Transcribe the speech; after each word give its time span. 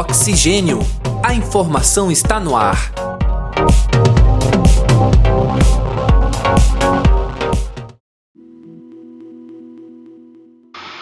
Oxigênio. 0.00 0.78
A 1.22 1.34
informação 1.34 2.10
está 2.10 2.40
no 2.40 2.56
ar. 2.56 2.90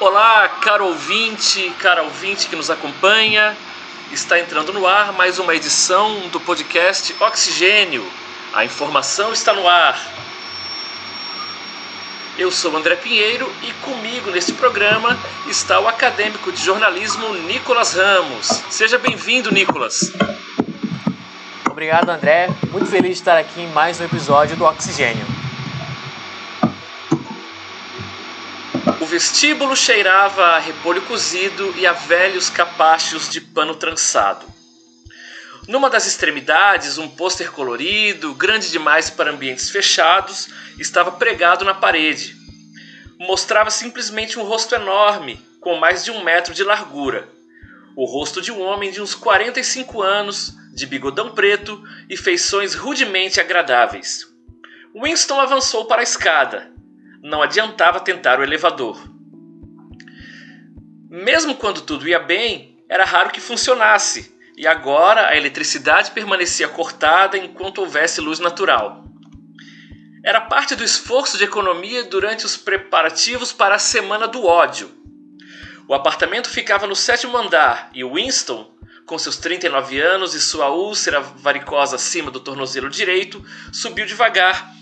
Olá, 0.00 0.48
caro 0.48 0.86
ouvinte, 0.86 1.70
cara 1.78 2.02
ouvinte 2.02 2.48
que 2.48 2.56
nos 2.56 2.70
acompanha. 2.70 3.56
Está 4.10 4.40
entrando 4.40 4.72
no 4.72 4.84
ar 4.84 5.12
mais 5.12 5.38
uma 5.38 5.54
edição 5.54 6.28
do 6.32 6.40
podcast 6.40 7.14
Oxigênio. 7.20 8.04
A 8.52 8.64
informação 8.64 9.32
está 9.32 9.52
no 9.52 9.68
ar. 9.68 10.17
Eu 12.38 12.52
sou 12.52 12.76
André 12.76 12.94
Pinheiro 12.94 13.52
e 13.64 13.72
comigo 13.84 14.30
neste 14.30 14.52
programa 14.52 15.18
está 15.48 15.80
o 15.80 15.88
acadêmico 15.88 16.52
de 16.52 16.64
jornalismo 16.64 17.34
Nicolas 17.34 17.94
Ramos. 17.94 18.46
Seja 18.70 18.96
bem-vindo, 18.96 19.50
Nicolas. 19.50 20.12
Obrigado, 21.68 22.10
André. 22.10 22.48
Muito 22.70 22.86
feliz 22.86 23.14
de 23.14 23.18
estar 23.18 23.36
aqui 23.36 23.62
em 23.62 23.66
mais 23.72 24.00
um 24.00 24.04
episódio 24.04 24.56
do 24.56 24.64
Oxigênio. 24.64 25.26
O 29.00 29.04
vestíbulo 29.04 29.74
cheirava 29.74 30.44
a 30.44 30.58
repolho 30.60 31.02
cozido 31.02 31.74
e 31.76 31.88
a 31.88 31.92
velhos 31.92 32.48
capachos 32.48 33.28
de 33.28 33.40
pano 33.40 33.74
trançado. 33.74 34.46
Numa 35.68 35.90
das 35.90 36.06
extremidades, 36.06 36.96
um 36.96 37.06
pôster 37.06 37.52
colorido, 37.52 38.32
grande 38.32 38.70
demais 38.70 39.10
para 39.10 39.30
ambientes 39.30 39.68
fechados, 39.68 40.48
estava 40.78 41.12
pregado 41.12 41.62
na 41.62 41.74
parede. 41.74 42.34
Mostrava 43.18 43.70
simplesmente 43.70 44.38
um 44.38 44.44
rosto 44.44 44.74
enorme, 44.74 45.38
com 45.60 45.76
mais 45.76 46.02
de 46.02 46.10
um 46.10 46.24
metro 46.24 46.54
de 46.54 46.64
largura. 46.64 47.28
O 47.94 48.06
rosto 48.06 48.40
de 48.40 48.50
um 48.50 48.62
homem 48.62 48.90
de 48.90 49.02
uns 49.02 49.14
45 49.14 50.00
anos, 50.00 50.54
de 50.72 50.86
bigodão 50.86 51.34
preto 51.34 51.84
e 52.08 52.16
feições 52.16 52.74
rudemente 52.74 53.38
agradáveis. 53.38 54.26
Winston 54.94 55.38
avançou 55.38 55.84
para 55.84 56.00
a 56.00 56.02
escada. 56.02 56.72
Não 57.22 57.42
adiantava 57.42 58.00
tentar 58.00 58.40
o 58.40 58.42
elevador. 58.42 58.98
Mesmo 61.10 61.56
quando 61.56 61.82
tudo 61.82 62.08
ia 62.08 62.18
bem, 62.18 62.82
era 62.88 63.04
raro 63.04 63.28
que 63.28 63.40
funcionasse 63.40 64.37
e 64.58 64.66
agora 64.66 65.28
a 65.28 65.36
eletricidade 65.36 66.10
permanecia 66.10 66.66
cortada 66.66 67.38
enquanto 67.38 67.78
houvesse 67.78 68.20
luz 68.20 68.40
natural. 68.40 69.04
Era 70.24 70.40
parte 70.40 70.74
do 70.74 70.82
esforço 70.82 71.38
de 71.38 71.44
economia 71.44 72.02
durante 72.02 72.44
os 72.44 72.56
preparativos 72.56 73.52
para 73.52 73.76
a 73.76 73.78
Semana 73.78 74.26
do 74.26 74.44
Ódio. 74.44 74.90
O 75.86 75.94
apartamento 75.94 76.50
ficava 76.50 76.88
no 76.88 76.96
sétimo 76.96 77.38
andar 77.38 77.88
e 77.94 78.02
Winston, 78.02 78.68
com 79.06 79.16
seus 79.16 79.36
39 79.36 80.00
anos 80.00 80.34
e 80.34 80.40
sua 80.40 80.70
úlcera 80.70 81.20
varicosa 81.20 81.94
acima 81.94 82.28
do 82.28 82.40
tornozelo 82.40 82.90
direito, 82.90 83.42
subiu 83.72 84.06
devagar, 84.06 84.74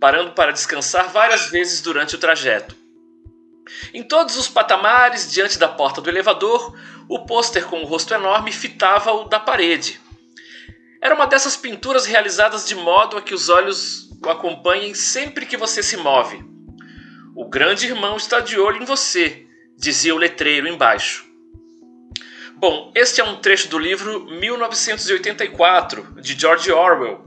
parando 0.00 0.32
para 0.32 0.52
descansar 0.52 1.08
várias 1.08 1.48
vezes 1.50 1.80
durante 1.80 2.16
o 2.16 2.18
trajeto. 2.18 2.74
Em 3.94 4.02
todos 4.02 4.36
os 4.36 4.48
patamares, 4.48 5.30
diante 5.30 5.56
da 5.56 5.68
porta 5.68 6.00
do 6.00 6.10
elevador, 6.10 6.76
o 7.08 7.24
pôster 7.26 7.66
com 7.66 7.82
o 7.82 7.86
rosto 7.86 8.14
enorme 8.14 8.52
fitava-o 8.52 9.24
da 9.24 9.40
parede. 9.40 10.00
Era 11.02 11.14
uma 11.14 11.26
dessas 11.26 11.56
pinturas 11.56 12.06
realizadas 12.06 12.66
de 12.66 12.74
modo 12.74 13.16
a 13.16 13.22
que 13.22 13.34
os 13.34 13.48
olhos 13.48 14.10
o 14.22 14.28
acompanhem 14.28 14.94
sempre 14.94 15.46
que 15.46 15.56
você 15.56 15.82
se 15.82 15.96
move. 15.96 16.44
O 17.34 17.48
grande 17.48 17.86
irmão 17.86 18.16
está 18.16 18.40
de 18.40 18.58
olho 18.58 18.82
em 18.82 18.84
você, 18.84 19.46
dizia 19.76 20.14
o 20.14 20.18
letreiro 20.18 20.68
embaixo. 20.68 21.24
Bom, 22.56 22.92
este 22.94 23.22
é 23.22 23.24
um 23.24 23.36
trecho 23.36 23.68
do 23.68 23.78
livro 23.78 24.26
1984, 24.26 26.20
de 26.20 26.38
George 26.38 26.70
Orwell, 26.70 27.24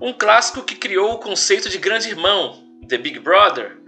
um 0.00 0.12
clássico 0.12 0.62
que 0.62 0.74
criou 0.74 1.12
o 1.12 1.18
conceito 1.18 1.68
de 1.68 1.78
grande 1.78 2.08
irmão, 2.08 2.60
The 2.88 2.98
Big 2.98 3.20
Brother, 3.20 3.78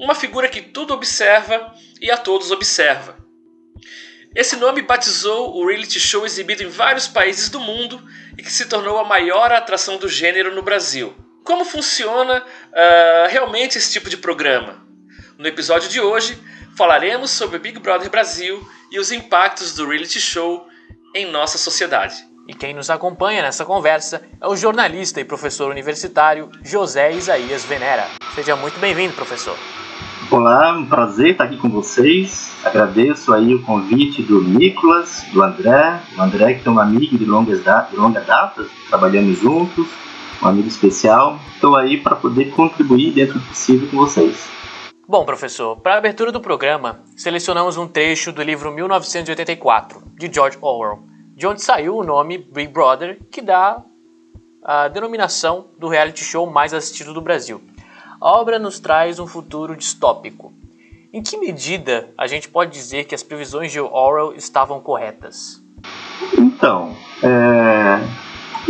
uma 0.00 0.14
figura 0.14 0.48
que 0.48 0.62
tudo 0.62 0.94
observa 0.94 1.74
e 2.00 2.10
a 2.10 2.16
todos 2.16 2.50
observa. 2.50 3.18
Esse 4.36 4.54
nome 4.54 4.82
batizou 4.82 5.56
o 5.56 5.66
reality 5.66 5.98
show 5.98 6.26
exibido 6.26 6.62
em 6.62 6.68
vários 6.68 7.08
países 7.08 7.48
do 7.48 7.58
mundo 7.58 8.06
e 8.36 8.42
que 8.42 8.52
se 8.52 8.66
tornou 8.66 8.98
a 8.98 9.04
maior 9.04 9.50
atração 9.50 9.96
do 9.96 10.10
gênero 10.10 10.54
no 10.54 10.60
Brasil. 10.60 11.16
Como 11.42 11.64
funciona 11.64 12.44
uh, 12.44 13.30
realmente 13.30 13.78
esse 13.78 13.90
tipo 13.90 14.10
de 14.10 14.18
programa? 14.18 14.86
No 15.38 15.48
episódio 15.48 15.88
de 15.88 16.02
hoje, 16.02 16.38
falaremos 16.76 17.30
sobre 17.30 17.58
Big 17.58 17.78
Brother 17.78 18.10
Brasil 18.10 18.62
e 18.92 18.98
os 18.98 19.10
impactos 19.10 19.72
do 19.72 19.88
reality 19.88 20.20
show 20.20 20.68
em 21.14 21.24
nossa 21.24 21.56
sociedade. 21.56 22.16
E 22.46 22.52
quem 22.52 22.74
nos 22.74 22.90
acompanha 22.90 23.40
nessa 23.40 23.64
conversa 23.64 24.22
é 24.38 24.46
o 24.46 24.54
jornalista 24.54 25.18
e 25.18 25.24
professor 25.24 25.70
universitário 25.70 26.50
José 26.62 27.10
Isaías 27.12 27.64
Venera. 27.64 28.06
Seja 28.34 28.54
muito 28.54 28.78
bem-vindo, 28.78 29.14
professor. 29.14 29.56
Olá, 30.28 30.76
um 30.76 30.84
prazer 30.84 31.30
estar 31.30 31.44
aqui 31.44 31.56
com 31.56 31.68
vocês. 31.70 32.52
Agradeço 32.64 33.32
aí 33.32 33.54
o 33.54 33.62
convite 33.62 34.24
do 34.24 34.42
Nicolas, 34.42 35.24
do 35.32 35.40
André, 35.40 36.02
o 36.18 36.20
André 36.20 36.54
que 36.54 36.66
é 36.66 36.70
um 36.70 36.80
amigo 36.80 37.16
de, 37.16 37.24
longas 37.24 37.62
da, 37.62 37.88
longa 37.92 38.20
data, 38.20 38.66
trabalhamos 38.88 39.38
juntos, 39.38 39.86
um 40.42 40.48
amigo 40.48 40.66
especial. 40.66 41.38
Estou 41.54 41.76
aí 41.76 41.96
para 42.00 42.16
poder 42.16 42.50
contribuir 42.50 43.12
dentro 43.12 43.38
do 43.38 43.46
possível 43.46 43.88
com 43.88 43.98
vocês. 43.98 44.48
Bom, 45.08 45.24
professor, 45.24 45.76
para 45.76 45.94
a 45.94 45.98
abertura 45.98 46.32
do 46.32 46.40
programa, 46.40 47.04
selecionamos 47.16 47.76
um 47.76 47.86
trecho 47.86 48.32
do 48.32 48.42
livro 48.42 48.72
1984, 48.72 50.02
de 50.18 50.28
George 50.32 50.58
Orwell, 50.60 51.04
de 51.36 51.46
onde 51.46 51.62
saiu 51.62 51.96
o 51.96 52.02
nome 52.02 52.38
Big 52.38 52.72
Brother, 52.72 53.20
que 53.30 53.40
dá 53.40 53.80
a 54.64 54.88
denominação 54.88 55.68
do 55.78 55.86
reality 55.86 56.24
show 56.24 56.50
mais 56.50 56.74
assistido 56.74 57.14
do 57.14 57.20
Brasil. 57.20 57.62
A 58.20 58.30
obra 58.30 58.58
nos 58.58 58.80
traz 58.80 59.18
um 59.18 59.26
futuro 59.26 59.76
distópico. 59.76 60.52
Em 61.12 61.22
que 61.22 61.36
medida 61.36 62.08
a 62.16 62.26
gente 62.26 62.48
pode 62.48 62.72
dizer 62.72 63.04
que 63.04 63.14
as 63.14 63.22
previsões 63.22 63.70
de 63.70 63.78
Orwell 63.78 64.34
estavam 64.34 64.80
corretas? 64.80 65.62
Então, 66.36 66.96
é, 67.22 68.00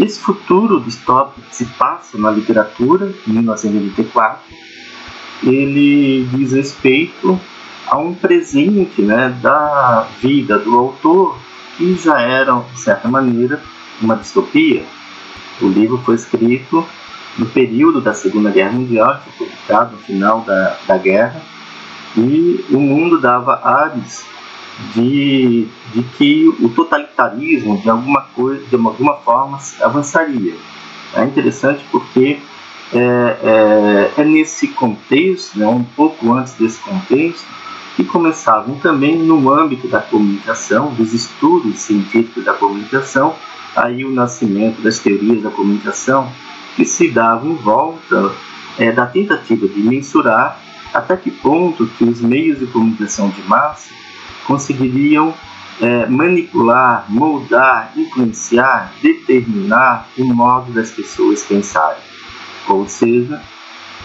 esse 0.02 0.18
futuro 0.18 0.80
distópico 0.80 1.40
que 1.48 1.54
se 1.54 1.64
passa 1.64 2.18
na 2.18 2.30
literatura, 2.30 3.14
em 3.26 3.32
1984, 3.32 4.42
ele 5.44 6.24
diz 6.32 6.52
respeito 6.52 7.40
a 7.86 7.98
um 7.98 8.14
presente 8.14 9.00
né, 9.00 9.28
da 9.40 10.08
vida 10.20 10.58
do 10.58 10.76
autor 10.76 11.38
que 11.76 11.94
já 11.94 12.20
era, 12.20 12.52
de 12.72 12.80
certa 12.80 13.06
maneira, 13.06 13.62
uma 14.02 14.16
distopia. 14.16 14.84
O 15.62 15.68
livro 15.68 15.98
foi 15.98 16.16
escrito 16.16 16.84
no 17.38 17.46
período 17.46 18.00
da 18.00 18.14
Segunda 18.14 18.50
Guerra 18.50 18.72
Mundial, 18.72 19.20
que 19.24 19.38
foi 19.38 19.46
publicado 19.46 19.92
no 19.92 19.98
final 19.98 20.40
da, 20.40 20.76
da 20.86 20.98
guerra, 20.98 21.40
e 22.16 22.64
o 22.70 22.80
mundo 22.80 23.20
dava 23.20 23.60
ares 23.62 24.24
de, 24.94 25.66
de 25.92 26.02
que 26.16 26.48
o 26.60 26.68
totalitarismo, 26.70 27.78
de 27.78 27.90
alguma, 27.90 28.22
coisa, 28.34 28.64
de 28.66 28.74
alguma 28.74 29.14
forma, 29.16 29.58
avançaria. 29.80 30.54
É 31.14 31.24
interessante 31.24 31.84
porque 31.90 32.38
é, 32.92 32.98
é, 32.98 34.20
é 34.20 34.24
nesse 34.24 34.68
contexto, 34.68 35.58
né, 35.58 35.66
um 35.66 35.84
pouco 35.84 36.32
antes 36.32 36.54
desse 36.54 36.78
contexto, 36.80 37.46
que 37.96 38.04
começavam 38.04 38.76
também 38.76 39.16
no 39.16 39.50
âmbito 39.50 39.88
da 39.88 40.00
comunicação, 40.00 40.92
dos 40.92 41.14
estudos 41.14 41.78
científicos 41.78 42.44
da 42.44 42.52
comunicação, 42.52 43.34
aí 43.74 44.04
o 44.04 44.10
nascimento 44.10 44.82
das 44.82 44.98
teorias 44.98 45.42
da 45.42 45.50
comunicação, 45.50 46.30
que 46.76 46.84
se 46.84 47.08
dava 47.08 47.46
em 47.46 47.54
volta 47.54 48.32
é, 48.78 48.92
da 48.92 49.06
tentativa 49.06 49.66
de 49.66 49.80
mensurar 49.80 50.60
até 50.92 51.16
que 51.16 51.30
ponto 51.30 51.86
que 51.86 52.04
os 52.04 52.20
meios 52.20 52.58
de 52.58 52.66
comunicação 52.66 53.30
de 53.30 53.42
massa 53.42 53.90
conseguiriam 54.46 55.34
é, 55.80 56.06
manipular, 56.06 57.04
moldar, 57.08 57.92
influenciar, 57.96 58.92
determinar 59.02 60.08
o 60.16 60.24
modo 60.24 60.72
das 60.72 60.90
pessoas 60.90 61.42
pensarem. 61.42 62.02
Ou 62.68 62.88
seja, 62.88 63.42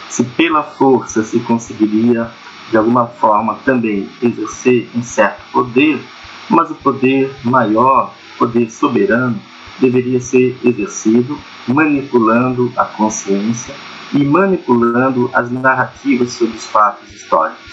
se 0.09 0.24
pela 0.24 0.63
força 0.63 1.24
se 1.24 1.39
conseguiria 1.39 2.29
de 2.69 2.77
alguma 2.77 3.07
forma 3.07 3.56
também 3.65 4.09
exercer 4.21 4.89
um 4.95 5.03
certo 5.03 5.41
poder, 5.51 6.01
mas 6.50 6.69
o 6.71 6.75
poder 6.75 7.33
maior, 7.44 8.13
poder 8.38 8.69
soberano, 8.69 9.39
deveria 9.81 10.22
ser 10.22 10.56
exercido 10.63 11.38
manipulando 11.68 12.72
a 12.78 12.86
consciência 12.86 13.74
e 14.13 14.24
manipulando 14.24 15.30
as 15.33 15.51
narrativas 15.51 16.33
sobre 16.33 16.56
os 16.56 16.66
fatos 16.66 17.12
históricos. 17.12 17.72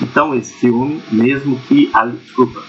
Então, 0.00 0.34
esse 0.34 0.54
filme, 0.54 1.02
mesmo 1.10 1.58
que 1.68 1.90
a, 1.94 2.06
desculpa, 2.06 2.62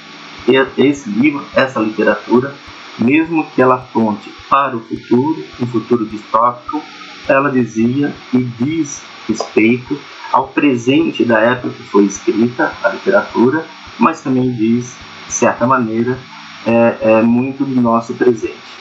esse 0.77 1.09
livro, 1.09 1.43
essa 1.55 1.79
literatura, 1.79 2.53
mesmo 2.99 3.45
que 3.55 3.61
ela 3.61 3.75
aponte 3.75 4.31
para 4.49 4.75
o 4.75 4.81
futuro, 4.81 5.43
um 5.59 5.65
futuro 5.65 6.05
distópico, 6.05 6.81
ela 7.27 7.49
dizia 7.49 8.13
e 8.33 8.37
diz 8.37 9.01
respeito 9.27 9.97
ao 10.31 10.49
presente 10.49 11.23
da 11.23 11.39
época 11.39 11.73
que 11.73 11.83
foi 11.83 12.05
escrita 12.05 12.73
a 12.83 12.89
literatura, 12.89 13.65
mas 13.97 14.21
também 14.21 14.51
diz, 14.53 14.95
de 15.27 15.33
certa 15.33 15.65
maneira, 15.65 16.17
é, 16.65 17.11
é 17.11 17.21
muito 17.21 17.65
do 17.65 17.81
nosso 17.81 18.13
presente. 18.15 18.73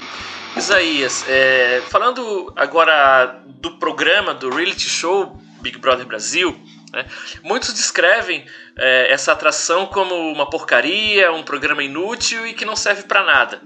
Isaías, 0.57 1.25
é, 1.29 1.83
falando 1.89 2.53
agora 2.55 3.43
do 3.47 3.79
programa, 3.79 4.35
do 4.35 4.51
reality 4.51 4.89
show 4.89 5.41
Big 5.63 5.79
Brother 5.79 6.07
Brasil, 6.07 6.59
né, 6.93 7.07
muitos 7.43 7.73
descrevem 7.73 8.45
é, 8.77 9.11
essa 9.11 9.33
atração 9.33 9.87
como 9.87 10.15
uma 10.15 10.49
porcaria, 10.49 11.33
um 11.33 11.43
programa 11.43 11.83
inútil 11.83 12.47
e 12.47 12.53
que 12.53 12.65
não 12.65 12.77
serve 12.77 13.05
para 13.05 13.25
nada. 13.25 13.63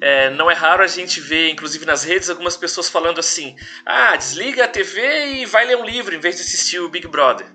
É, 0.00 0.30
não 0.30 0.50
é 0.50 0.54
raro 0.54 0.82
a 0.82 0.86
gente 0.86 1.20
ver, 1.20 1.50
inclusive 1.50 1.84
nas 1.84 2.02
redes, 2.02 2.28
algumas 2.28 2.56
pessoas 2.56 2.88
falando 2.88 3.18
assim: 3.18 3.56
ah, 3.86 4.16
desliga 4.16 4.64
a 4.64 4.68
TV 4.68 5.42
e 5.42 5.46
vai 5.46 5.64
ler 5.64 5.76
um 5.76 5.84
livro 5.84 6.14
em 6.14 6.18
vez 6.18 6.36
de 6.36 6.42
assistir 6.42 6.80
o 6.80 6.88
Big 6.88 7.06
Brother. 7.06 7.46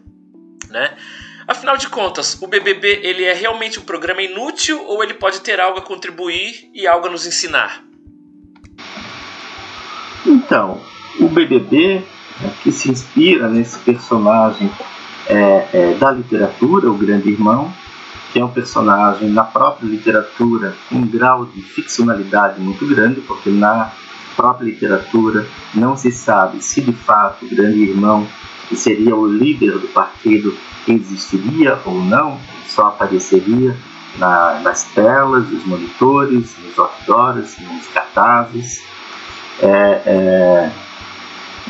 Né? 0.69 0.95
Afinal 1.47 1.77
de 1.77 1.87
contas, 1.87 2.37
o 2.41 2.47
BBB 2.47 2.99
ele 3.03 3.23
é 3.23 3.31
realmente 3.31 3.79
um 3.79 3.83
programa 3.83 4.21
inútil 4.21 4.83
ou 4.85 5.01
ele 5.01 5.13
pode 5.13 5.39
ter 5.39 5.61
algo 5.61 5.79
a 5.79 5.81
contribuir 5.81 6.69
e 6.73 6.85
algo 6.85 7.07
a 7.07 7.09
nos 7.09 7.25
ensinar? 7.25 7.85
Então, 10.25 10.81
o 11.21 11.29
BBB, 11.29 12.03
né, 12.41 12.53
que 12.61 12.69
se 12.69 12.91
inspira 12.91 13.47
nesse 13.47 13.79
personagem 13.79 14.69
é, 15.25 15.67
é, 15.73 15.93
da 15.93 16.11
literatura, 16.11 16.91
o 16.91 16.97
Grande 16.97 17.29
Irmão, 17.29 17.73
que 18.33 18.39
é 18.39 18.43
um 18.43 18.49
personagem 18.49 19.29
na 19.29 19.45
própria 19.45 19.87
literatura 19.87 20.75
com 20.89 20.95
um 20.95 21.07
grau 21.07 21.45
de 21.45 21.61
ficcionalidade 21.61 22.59
muito 22.59 22.85
grande, 22.85 23.21
porque 23.21 23.49
na 23.49 23.93
própria 24.37 24.67
literatura 24.67 25.47
não 25.73 25.97
se 25.97 26.11
sabe 26.11 26.61
se 26.61 26.79
de 26.79 26.93
fato 26.93 27.45
o 27.45 27.49
Grande 27.49 27.81
Irmão, 27.81 28.25
que 28.69 28.75
seria 28.75 29.15
o 29.15 29.27
líder 29.27 29.79
do 29.79 29.87
partido, 29.87 30.55
existiria 30.87 31.79
ou 31.83 31.95
não, 31.95 32.39
só 32.67 32.87
apareceria 32.87 33.75
na, 34.17 34.59
nas 34.59 34.83
telas, 34.93 35.49
nos 35.49 35.65
monitores, 35.65 36.55
nos 36.63 36.77
outdoors, 36.77 37.57
nos 37.59 37.87
cartazes. 37.87 38.83
É, 39.59 39.67
é, 40.05 40.71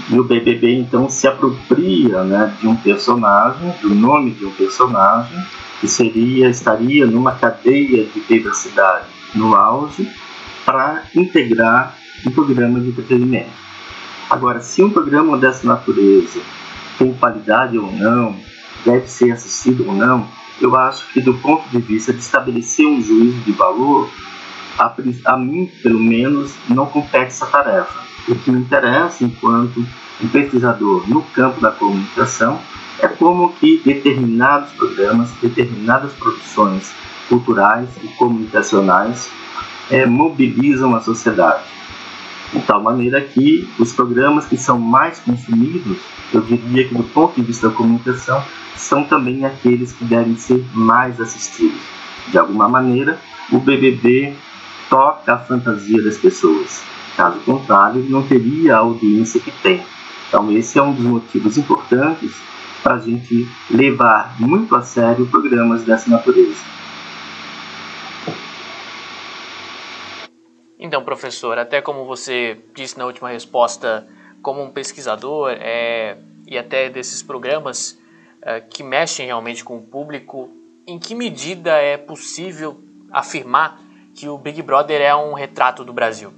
e 0.09 0.19
o 0.19 0.23
BBB 0.23 0.73
então 0.73 1.09
se 1.09 1.27
apropria 1.27 2.23
né, 2.23 2.53
de 2.59 2.67
um 2.67 2.75
personagem, 2.75 3.73
do 3.81 3.95
nome 3.95 4.31
de 4.31 4.45
um 4.45 4.51
personagem, 4.51 5.37
que 5.79 5.87
seria 5.87 6.49
estaria 6.49 7.05
numa 7.05 7.33
cadeia 7.33 8.05
de 8.05 8.19
privacidade 8.21 9.05
no 9.33 9.55
auge 9.55 10.09
para 10.65 11.03
integrar 11.15 11.95
um 12.25 12.31
programa 12.31 12.79
de 12.79 12.89
entretenimento. 12.89 13.51
Agora, 14.29 14.61
se 14.61 14.83
um 14.83 14.89
programa 14.89 15.37
dessa 15.37 15.65
natureza 15.65 16.39
tem 16.97 17.13
qualidade 17.13 17.77
ou 17.77 17.91
não, 17.91 18.35
deve 18.83 19.07
ser 19.07 19.31
assistido 19.31 19.87
ou 19.87 19.93
não, 19.93 20.27
eu 20.59 20.75
acho 20.75 21.07
que 21.13 21.21
do 21.21 21.33
ponto 21.35 21.67
de 21.69 21.79
vista 21.79 22.11
de 22.11 22.19
estabelecer 22.19 22.85
um 22.85 23.01
juízo 23.01 23.37
de 23.41 23.51
valor, 23.51 24.09
a, 24.77 24.93
a 25.25 25.37
mim, 25.37 25.69
pelo 25.81 25.99
menos, 25.99 26.53
não 26.69 26.85
compete 26.85 27.27
essa 27.27 27.45
tarefa. 27.45 28.05
O 28.27 28.35
que 28.35 28.51
me 28.51 28.59
interessa 28.59 29.23
enquanto 29.23 29.85
um 30.21 30.27
pesquisador 30.27 31.07
no 31.07 31.21
campo 31.21 31.61
da 31.61 31.71
comunicação 31.71 32.59
é 32.99 33.07
como 33.07 33.53
que 33.53 33.81
determinados 33.85 34.71
programas, 34.71 35.31
determinadas 35.41 36.11
produções 36.13 36.91
culturais 37.29 37.89
e 38.03 38.07
comunicacionais 38.17 39.29
é, 39.89 40.05
mobilizam 40.05 40.95
a 40.95 41.01
sociedade. 41.01 41.63
De 42.53 42.61
tal 42.61 42.81
maneira 42.81 43.19
que 43.21 43.67
os 43.77 43.91
programas 43.91 44.45
que 44.45 44.57
são 44.57 44.79
mais 44.79 45.19
consumidos, 45.19 45.97
eu 46.33 46.41
diria 46.41 46.87
que 46.87 46.95
do 46.95 47.03
ponto 47.03 47.35
de 47.35 47.41
vista 47.41 47.67
da 47.67 47.75
comunicação, 47.75 48.41
são 48.75 49.03
também 49.03 49.43
aqueles 49.45 49.91
que 49.91 50.05
devem 50.05 50.35
ser 50.37 50.63
mais 50.73 51.19
assistidos. 51.19 51.81
De 52.29 52.37
alguma 52.37 52.69
maneira, 52.69 53.19
o 53.51 53.59
BBB 53.59 54.33
toca 54.89 55.33
a 55.33 55.37
fantasia 55.37 56.01
das 56.01 56.17
pessoas. 56.17 56.83
Caso 57.15 57.39
contrário, 57.39 58.05
não 58.09 58.23
teria 58.23 58.75
a 58.75 58.79
audiência 58.79 59.39
que 59.39 59.51
tem. 59.51 59.81
Então, 60.27 60.51
esse 60.51 60.77
é 60.77 60.83
um 60.83 60.93
dos 60.93 61.05
motivos 61.05 61.57
importantes 61.57 62.31
para 62.83 62.95
a 62.95 62.99
gente 62.99 63.47
levar 63.69 64.35
muito 64.39 64.75
a 64.75 64.81
sério 64.81 65.25
programas 65.27 65.83
dessa 65.83 66.09
natureza. 66.09 66.55
Então, 70.79 71.03
professor, 71.03 71.57
até 71.57 71.81
como 71.81 72.05
você 72.05 72.59
disse 72.75 72.97
na 72.97 73.05
última 73.05 73.29
resposta, 73.29 74.07
como 74.43 74.61
um 74.61 74.69
pesquisador 74.69 75.51
é, 75.59 76.17
e 76.45 76.57
até 76.57 76.87
desses 76.87 77.23
programas 77.23 77.99
é, 78.41 78.61
que 78.61 78.83
mexem 78.83 79.25
realmente 79.25 79.63
com 79.63 79.77
o 79.77 79.81
público, 79.81 80.49
em 80.85 80.99
que 80.99 81.15
medida 81.15 81.71
é 81.71 81.97
possível 81.97 82.79
afirmar 83.11 83.81
que 84.13 84.29
o 84.29 84.37
Big 84.37 84.61
Brother 84.61 85.01
é 85.01 85.15
um 85.15 85.33
retrato 85.33 85.83
do 85.83 85.91
Brasil? 85.91 86.31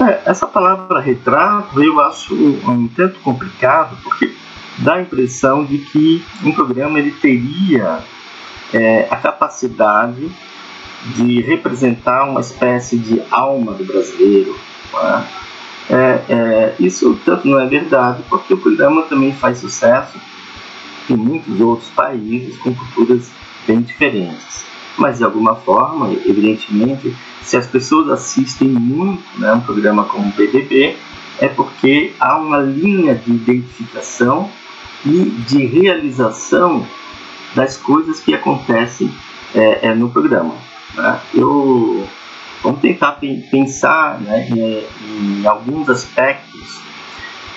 É, 0.00 0.22
essa 0.26 0.46
palavra 0.46 1.00
retrato 1.00 1.82
eu 1.82 2.00
acho 2.00 2.34
um 2.34 2.88
tanto 2.88 3.18
complicado, 3.20 3.96
porque 4.02 4.34
dá 4.78 4.94
a 4.94 5.02
impressão 5.02 5.64
de 5.64 5.78
que 5.78 6.24
um 6.44 6.52
programa 6.52 6.98
ele 6.98 7.12
teria 7.12 8.02
é, 8.72 9.06
a 9.10 9.16
capacidade 9.16 10.30
de 11.16 11.40
representar 11.40 12.24
uma 12.24 12.40
espécie 12.40 12.98
de 12.98 13.22
alma 13.30 13.72
do 13.72 13.84
brasileiro. 13.84 14.58
É? 14.94 15.40
É, 15.92 16.24
é, 16.28 16.74
isso 16.78 17.18
tanto 17.24 17.48
não 17.48 17.58
é 17.58 17.66
verdade, 17.66 18.22
porque 18.28 18.54
o 18.54 18.58
programa 18.58 19.02
também 19.02 19.32
faz 19.32 19.58
sucesso 19.58 20.18
em 21.08 21.16
muitos 21.16 21.60
outros 21.60 21.88
países 21.90 22.56
com 22.58 22.74
culturas 22.74 23.30
bem 23.66 23.80
diferentes. 23.80 24.64
Mas 24.96 25.18
de 25.18 25.24
alguma 25.24 25.56
forma, 25.56 26.12
evidentemente, 26.26 27.16
se 27.42 27.56
as 27.56 27.66
pessoas 27.66 28.08
assistem 28.10 28.68
muito 28.68 29.22
né, 29.38 29.52
um 29.52 29.60
programa 29.60 30.04
como 30.04 30.28
o 30.28 30.32
BBB, 30.32 30.96
é 31.40 31.48
porque 31.48 32.12
há 32.20 32.36
uma 32.36 32.58
linha 32.58 33.14
de 33.14 33.32
identificação 33.32 34.50
e 35.04 35.24
de 35.48 35.64
realização 35.64 36.86
das 37.54 37.76
coisas 37.76 38.20
que 38.20 38.34
acontecem 38.34 39.12
é, 39.54 39.88
é, 39.88 39.94
no 39.94 40.10
programa. 40.10 40.54
Né? 40.94 41.20
Eu 41.34 42.06
vamos 42.62 42.80
tentar 42.80 43.18
pensar 43.50 44.20
né, 44.20 44.48
em, 44.50 45.40
em, 45.40 45.46
alguns 45.46 45.88
aspectos 45.88 46.80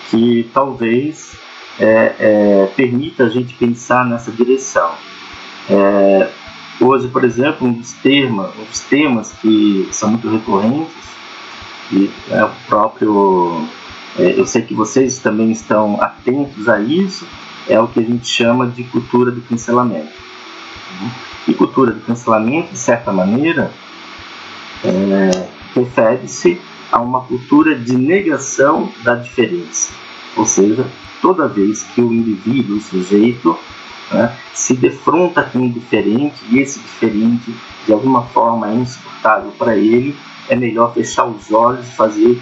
que 0.09 0.49
talvez 0.53 1.35
é, 1.79 2.15
é, 2.19 2.71
permita 2.75 3.25
a 3.25 3.29
gente 3.29 3.53
pensar 3.55 4.05
nessa 4.05 4.31
direção. 4.31 4.91
É, 5.69 6.29
Hoje, 6.79 7.07
por 7.07 7.23
exemplo, 7.23 7.67
um 7.67 7.73
dos, 7.73 7.93
temas, 7.93 8.51
um 8.57 8.63
dos 8.65 8.79
temas 8.81 9.31
que 9.33 9.87
são 9.91 10.09
muito 10.09 10.29
recorrentes, 10.29 10.93
e 11.91 12.09
é 12.31 12.43
o 12.43 12.49
próprio. 12.67 13.65
É, 14.17 14.39
eu 14.39 14.45
sei 14.45 14.63
que 14.63 14.73
vocês 14.73 15.19
também 15.19 15.51
estão 15.51 16.01
atentos 16.01 16.67
a 16.67 16.79
isso, 16.79 17.27
é 17.67 17.79
o 17.79 17.87
que 17.87 17.99
a 17.99 18.03
gente 18.03 18.27
chama 18.27 18.67
de 18.67 18.83
cultura 18.85 19.31
do 19.31 19.41
cancelamento. 19.41 20.13
E 21.47 21.53
cultura 21.53 21.91
do 21.91 22.01
cancelamento, 22.01 22.71
de 22.71 22.79
certa 22.79 23.11
maneira, 23.11 23.71
é, 24.83 25.47
refere-se 25.75 26.59
a 26.91 27.01
uma 27.01 27.21
cultura 27.21 27.75
de 27.75 27.95
negação 27.95 28.91
da 29.03 29.15
diferença. 29.15 29.93
Ou 30.35 30.45
seja, 30.45 30.85
toda 31.21 31.47
vez 31.47 31.83
que 31.83 32.01
o 32.01 32.13
indivíduo, 32.13 32.77
o 32.77 32.81
sujeito, 32.81 33.57
né, 34.11 34.35
se 34.53 34.75
defronta 34.75 35.41
com 35.41 35.59
o 35.59 35.69
diferente 35.69 36.35
e 36.49 36.59
esse 36.59 36.79
diferente 36.79 37.53
de 37.85 37.93
alguma 37.93 38.23
forma 38.23 38.69
é 38.69 38.75
insuportável 38.75 39.51
para 39.57 39.75
ele, 39.75 40.15
é 40.49 40.55
melhor 40.55 40.93
fechar 40.93 41.25
os 41.25 41.51
olhos 41.51 41.87
e 41.87 41.95
fazer 41.95 42.41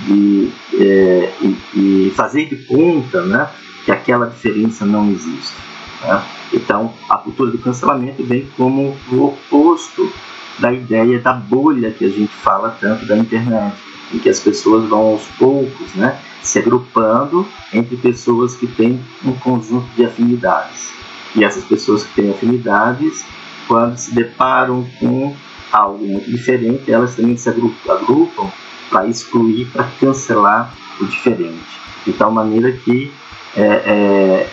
de, 0.00 0.52
é, 0.74 1.32
e, 1.40 1.56
e, 1.74 2.12
fazer 2.14 2.46
de 2.46 2.56
conta 2.66 3.22
né, 3.22 3.48
que 3.86 3.92
aquela 3.92 4.26
diferença 4.26 4.84
não 4.84 5.08
existe. 5.08 5.54
Né? 6.02 6.22
Então, 6.52 6.92
a 7.08 7.16
cultura 7.16 7.52
do 7.52 7.58
cancelamento 7.58 8.22
vem 8.24 8.46
como 8.56 8.96
o 9.12 9.24
oposto 9.24 10.12
da 10.58 10.72
ideia 10.72 11.20
da 11.20 11.32
bolha 11.32 11.92
que 11.92 12.04
a 12.04 12.08
gente 12.08 12.32
fala 12.32 12.76
tanto 12.80 13.06
da 13.06 13.16
internet, 13.16 13.76
em 14.12 14.18
que 14.18 14.28
as 14.28 14.40
pessoas 14.40 14.88
vão 14.88 15.12
aos 15.12 15.26
poucos 15.38 15.94
né, 15.94 16.18
se 16.42 16.58
agrupando 16.58 17.46
entre 17.72 17.96
pessoas 17.96 18.56
que 18.56 18.66
têm 18.66 19.00
um 19.24 19.32
conjunto 19.34 19.86
de 19.94 20.04
afinidades. 20.04 20.92
E 21.36 21.44
essas 21.44 21.64
pessoas 21.64 22.02
que 22.02 22.14
têm 22.14 22.30
afinidades, 22.30 23.24
quando 23.68 23.96
se 23.96 24.12
deparam 24.12 24.84
com 24.98 25.34
algo 25.70 26.04
muito 26.04 26.28
diferente, 26.28 26.90
elas 26.90 27.14
também 27.14 27.36
se 27.36 27.48
agrupam 27.48 28.50
para 28.90 29.06
excluir, 29.06 29.66
para 29.66 29.84
cancelar 30.00 30.74
o 31.00 31.04
diferente. 31.04 31.76
De 32.04 32.12
tal 32.12 32.32
maneira 32.32 32.72
que 32.72 33.12
é, 33.56 33.62
é, 33.62 34.50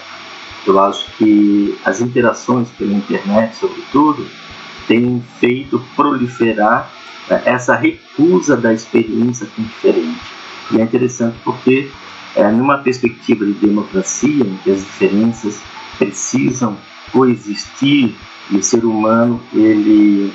eu 0.65 0.79
acho 0.79 1.11
que 1.17 1.77
as 1.83 1.99
interações 1.99 2.69
pela 2.69 2.93
internet, 2.93 3.55
sobretudo, 3.57 4.25
têm 4.87 5.21
feito 5.39 5.83
proliferar 5.95 6.89
é, 7.29 7.41
essa 7.45 7.75
recusa 7.75 8.55
da 8.55 8.73
experiência 8.73 9.47
com 9.55 9.61
diferente. 9.63 10.21
E 10.71 10.79
é 10.79 10.83
interessante 10.83 11.37
porque, 11.43 11.91
é, 12.35 12.49
numa 12.49 12.77
perspectiva 12.77 13.45
de 13.45 13.53
democracia, 13.53 14.43
em 14.43 14.57
que 14.63 14.71
as 14.71 14.79
diferenças 14.79 15.61
precisam 15.97 16.77
coexistir 17.11 18.15
e 18.49 18.57
o 18.57 18.63
ser 18.63 18.85
humano 18.85 19.41
ele 19.53 20.33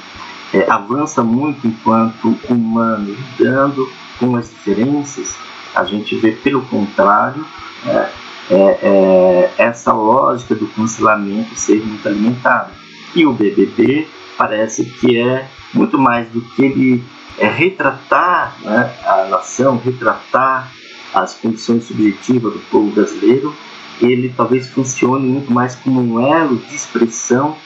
é, 0.52 0.70
avança 0.70 1.22
muito 1.22 1.66
enquanto 1.66 2.36
humano, 2.48 3.16
lidando 3.38 3.88
com 4.18 4.36
as 4.36 4.50
diferenças, 4.50 5.36
a 5.74 5.84
gente 5.84 6.16
vê 6.16 6.32
pelo 6.32 6.62
contrário 6.62 7.44
é, 7.86 8.08
é, 8.50 8.78
é, 8.82 9.52
essa 9.58 9.92
lógica 9.92 10.54
do 10.54 10.66
cancelamento 10.68 11.54
ser 11.54 11.84
muito 11.84 12.06
alimentada. 12.06 12.70
E 13.14 13.26
o 13.26 13.32
BBB 13.32 14.08
parece 14.36 14.84
que 14.84 15.18
é 15.18 15.46
muito 15.74 15.98
mais 15.98 16.28
do 16.30 16.40
que 16.40 16.62
ele 16.62 17.04
é, 17.38 17.46
retratar 17.46 18.56
né, 18.62 18.94
a 19.04 19.24
nação, 19.26 19.80
retratar 19.84 20.72
as 21.14 21.34
condições 21.34 21.84
subjetivas 21.84 22.52
do 22.52 22.60
povo 22.70 22.90
brasileiro, 22.90 23.54
ele 24.00 24.32
talvez 24.36 24.68
funcione 24.68 25.26
muito 25.26 25.52
mais 25.52 25.74
como 25.74 26.00
um 26.00 26.20
elo 26.20 26.56
de 26.56 26.74
expressão 26.74 27.56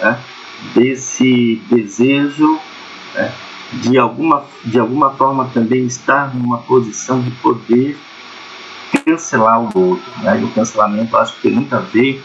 né, 0.00 0.18
desse 0.74 1.60
desejo 1.68 2.60
né, 3.14 3.32
de, 3.72 3.98
alguma, 3.98 4.44
de 4.64 4.78
alguma 4.78 5.10
forma 5.10 5.50
também 5.52 5.86
estar 5.86 6.34
numa 6.34 6.58
posição 6.58 7.20
de 7.20 7.30
poder 7.32 7.96
cancelar 8.98 9.60
o 9.60 9.90
outro. 9.90 10.12
Né? 10.22 10.40
E 10.40 10.44
o 10.44 10.50
cancelamento 10.50 11.16
acho 11.16 11.34
que 11.36 11.42
tem 11.42 11.52
muito 11.52 11.74
a 11.74 11.80
ver 11.80 12.22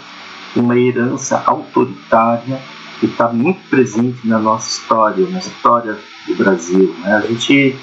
com 0.54 0.62
uma 0.62 0.78
herança 0.78 1.42
autoritária 1.46 2.62
que 3.00 3.08
está 3.08 3.28
muito 3.28 3.60
presente 3.70 4.28
na 4.28 4.40
nossa 4.40 4.70
história, 4.80 5.28
na 5.30 5.40
história 5.40 5.98
do 6.28 6.36
Brasil. 6.36 6.96
Né? 7.00 7.16
A 7.16 7.22
gente 7.22 7.76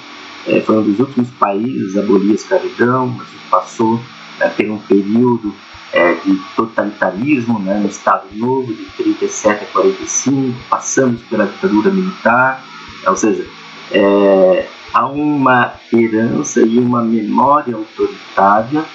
é, 0.47 0.59
foi 0.61 0.77
um 0.77 0.83
dos 0.83 0.99
últimos 0.99 1.29
países 1.31 1.95
a 1.95 2.01
abolir 2.01 2.31
a 2.31 2.35
escravidão, 2.35 3.15
a 3.19 3.23
gente 3.23 3.49
passou 3.49 3.99
né, 4.39 4.49
por 4.49 4.65
um 4.65 4.79
período 4.79 5.53
é, 5.93 6.15
de 6.15 6.35
totalitarismo 6.55 7.59
né, 7.59 7.79
no 7.79 7.87
Estado 7.87 8.25
Novo, 8.33 8.73
de 8.73 8.85
37 8.97 9.63
a 9.63 9.67
45, 9.67 10.57
passamos 10.69 11.21
pela 11.23 11.45
ditadura 11.45 11.91
militar, 11.91 12.63
ou 13.05 13.15
seja, 13.15 13.45
é, 13.91 14.67
há 14.93 15.07
uma 15.07 15.73
herança 15.91 16.61
e 16.61 16.77
uma 16.77 17.01
memória 17.01 17.75
autoritária 17.75 18.85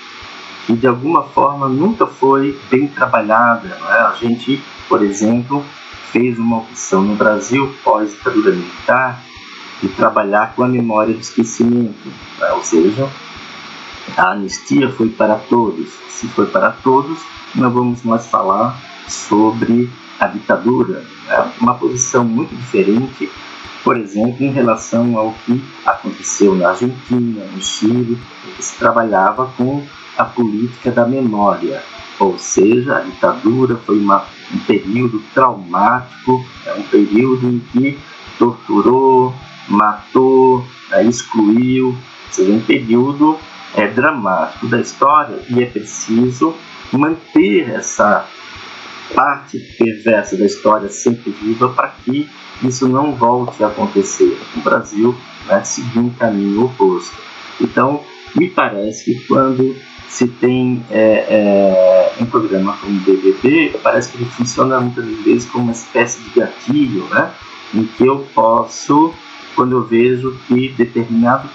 que 0.66 0.74
de 0.74 0.86
alguma 0.86 1.24
forma 1.24 1.68
nunca 1.68 2.06
foi 2.06 2.58
bem 2.70 2.86
trabalhada. 2.86 3.68
Né? 3.68 3.76
A 3.78 4.14
gente, 4.20 4.62
por 4.88 5.02
exemplo, 5.02 5.64
fez 6.12 6.38
uma 6.38 6.58
opção 6.58 7.02
no 7.02 7.16
Brasil 7.16 7.74
pós-ditadura 7.82 8.52
militar 8.52 9.20
de 9.82 9.88
trabalhar 9.88 10.54
com 10.54 10.62
a 10.62 10.68
memória 10.68 11.14
do 11.14 11.20
esquecimento, 11.20 12.08
né? 12.38 12.52
ou 12.52 12.62
seja, 12.62 13.08
a 14.16 14.32
anistia 14.32 14.90
foi 14.90 15.08
para 15.08 15.36
todos. 15.36 15.88
Se 16.08 16.28
foi 16.28 16.46
para 16.46 16.70
todos, 16.70 17.18
não 17.54 17.70
vamos 17.70 18.02
mais 18.02 18.26
falar 18.26 18.78
sobre 19.08 19.90
a 20.20 20.26
ditadura. 20.26 21.04
É 21.28 21.44
uma 21.60 21.74
posição 21.74 22.24
muito 22.24 22.54
diferente, 22.54 23.30
por 23.84 23.96
exemplo, 23.96 24.44
em 24.44 24.50
relação 24.50 25.16
ao 25.16 25.32
que 25.44 25.62
aconteceu 25.84 26.54
na 26.54 26.70
Argentina, 26.70 27.44
no 27.44 27.62
Chile, 27.62 28.18
se 28.58 28.76
trabalhava 28.76 29.46
com 29.56 29.82
a 30.16 30.24
política 30.24 30.90
da 30.90 31.06
memória. 31.06 31.82
Ou 32.18 32.36
seja, 32.38 32.96
a 32.96 33.00
ditadura 33.00 33.76
foi 33.76 33.98
uma, 33.98 34.24
um 34.52 34.58
período 34.60 35.22
traumático, 35.32 36.44
é 36.66 36.74
um 36.74 36.82
período 36.82 37.48
em 37.48 37.60
que 37.60 37.98
torturou, 38.38 39.32
matou, 39.68 40.64
é, 40.90 41.04
excluiu, 41.04 41.88
ou 41.88 42.32
seja, 42.32 42.52
um 42.52 42.60
período 42.60 43.38
é, 43.74 43.86
dramático 43.86 44.66
da 44.66 44.80
história 44.80 45.38
e 45.48 45.62
é 45.62 45.66
preciso 45.66 46.54
manter 46.92 47.70
essa 47.70 48.26
parte 49.14 49.58
perversa 49.78 50.36
da 50.36 50.44
história 50.44 50.88
sempre 50.88 51.30
viva 51.30 51.68
para 51.68 51.88
que 52.04 52.28
isso 52.62 52.88
não 52.88 53.14
volte 53.14 53.62
a 53.62 53.68
acontecer. 53.68 54.38
O 54.56 54.60
Brasil 54.60 55.14
né, 55.46 55.62
seguiu 55.64 56.02
um 56.02 56.10
caminho 56.10 56.64
oposto. 56.64 57.16
Então, 57.60 58.00
me 58.34 58.48
parece 58.48 59.04
que 59.04 59.26
quando 59.26 59.76
se 60.08 60.26
tem 60.26 60.84
é, 60.90 61.26
é, 61.28 62.12
um 62.20 62.26
programa 62.26 62.76
como 62.80 62.96
o 62.96 63.00
BBB, 63.00 63.78
parece 63.82 64.10
que 64.10 64.18
ele 64.18 64.30
funciona 64.30 64.80
muitas 64.80 65.04
vezes 65.22 65.44
como 65.46 65.64
uma 65.64 65.72
espécie 65.72 66.20
de 66.22 66.40
gatilho, 66.40 67.04
né, 67.10 67.30
em 67.74 67.84
que 67.84 68.06
eu 68.06 68.26
posso 68.34 69.12
quando 69.54 69.72
eu 69.72 69.84
vejo 69.84 70.38
que 70.46 70.68
determinado 70.68 71.48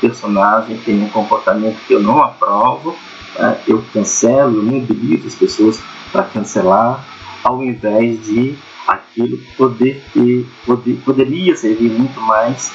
personagem 0.00 0.78
tem 0.78 1.02
um 1.02 1.08
comportamento 1.08 1.76
que 1.86 1.92
eu 1.92 2.00
não 2.00 2.22
aprovo, 2.22 2.96
né, 3.36 3.58
eu 3.66 3.84
cancelo, 3.92 4.58
eu 4.58 4.62
mobilizo 4.62 5.26
as 5.26 5.34
pessoas 5.34 5.80
para 6.12 6.22
cancelar, 6.22 7.04
ao 7.42 7.62
invés 7.62 8.24
de 8.24 8.56
aquilo 8.88 9.38
poder 9.56 10.02
ter, 10.14 10.46
poder, 10.64 10.94
poderia 11.04 11.54
servir 11.54 11.90
muito 11.90 12.18
mais 12.22 12.72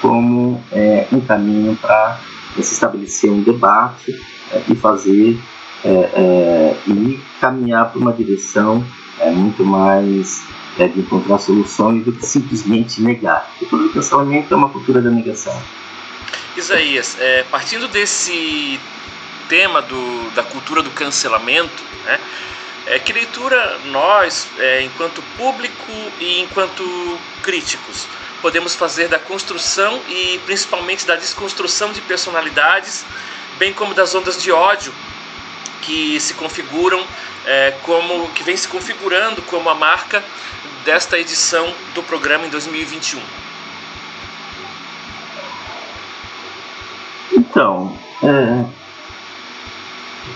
como 0.00 0.64
é, 0.72 1.06
um 1.12 1.20
caminho 1.20 1.76
para 1.76 2.18
se 2.54 2.72
estabelecer 2.72 3.30
um 3.30 3.42
debate 3.42 4.18
é, 4.50 4.62
e 4.70 4.74
fazer 4.74 5.38
é, 5.84 5.88
é 5.88 6.76
e 6.86 7.20
caminhar 7.40 7.90
para 7.90 7.98
uma 7.98 8.12
direção 8.12 8.84
é, 9.18 9.30
muito 9.30 9.64
mais 9.64 10.42
é, 10.78 10.88
de 10.88 11.00
encontrar 11.00 11.38
soluções 11.38 12.04
do 12.04 12.12
que 12.12 12.24
simplesmente 12.24 13.02
negar. 13.02 13.50
A 13.54 13.58
cultura 13.58 13.82
do 13.82 13.90
cancelamento 13.90 14.54
é 14.54 14.56
uma 14.56 14.70
cultura 14.70 15.02
da 15.02 15.10
negação. 15.10 15.54
Isaías, 16.56 17.16
partindo 17.50 17.86
desse 17.86 18.80
tema 19.48 19.80
do, 19.82 20.30
da 20.34 20.42
cultura 20.42 20.82
do 20.82 20.90
cancelamento, 20.90 21.82
né, 22.04 22.18
é, 22.86 22.98
que 22.98 23.12
leitura 23.12 23.78
nós, 23.86 24.48
é, 24.58 24.82
enquanto 24.82 25.22
público 25.36 25.92
e 26.18 26.40
enquanto 26.40 27.18
críticos, 27.42 28.06
podemos 28.40 28.74
fazer 28.74 29.08
da 29.08 29.18
construção 29.18 30.00
e 30.08 30.40
principalmente 30.46 31.06
da 31.06 31.16
desconstrução 31.16 31.92
de 31.92 32.00
personalidades, 32.00 33.04
bem 33.58 33.72
como 33.72 33.94
das 33.94 34.14
ondas 34.14 34.42
de 34.42 34.50
ódio 34.50 34.92
que 35.82 36.18
se 36.20 36.34
configuram 36.34 37.04
é, 37.44 37.72
como 37.82 38.28
que 38.30 38.42
vem 38.42 38.56
se 38.56 38.68
configurando 38.68 39.42
como 39.42 39.68
a 39.68 39.74
marca 39.74 40.22
desta 40.84 41.18
edição 41.18 41.72
do 41.94 42.02
programa 42.02 42.46
em 42.46 42.50
2021? 42.50 43.20
Então, 47.32 47.96
é, 48.22 48.64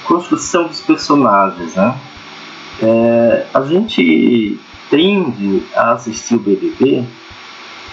construção 0.05 0.69
dos 0.69 0.81
personagens, 0.81 1.75
né? 1.75 1.99
É, 2.83 3.47
a 3.54 3.62
gente 3.62 4.59
tende 4.90 5.62
a 5.75 5.93
assistir 5.93 6.35
o 6.35 6.38
BBB 6.38 7.04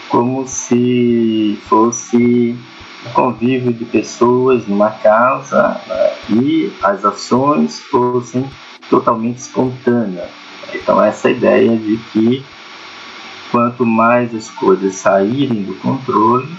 como 0.10 0.48
se 0.48 1.58
fosse 1.68 2.56
um 3.06 3.10
convívio 3.14 3.74
de 3.74 3.86
pessoas 3.86 4.68
numa 4.68 4.92
casa 4.92 5.80
né? 5.88 6.14
e 6.30 6.74
as 6.84 7.06
ações 7.06 7.80
fossem 7.80 8.50
totalmente 8.90 9.38
espontâneas. 9.38 10.30
Então, 10.74 11.02
essa 11.02 11.30
ideia 11.30 11.76
de 11.78 11.98
que 12.12 12.44
quanto 13.52 13.86
mais 13.86 14.34
as 14.34 14.50
coisas 14.50 14.96
saírem 14.96 15.64
do 15.64 15.76
controle, 15.76 16.50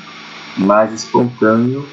mais 0.56 0.92
espontâneo 0.92 1.86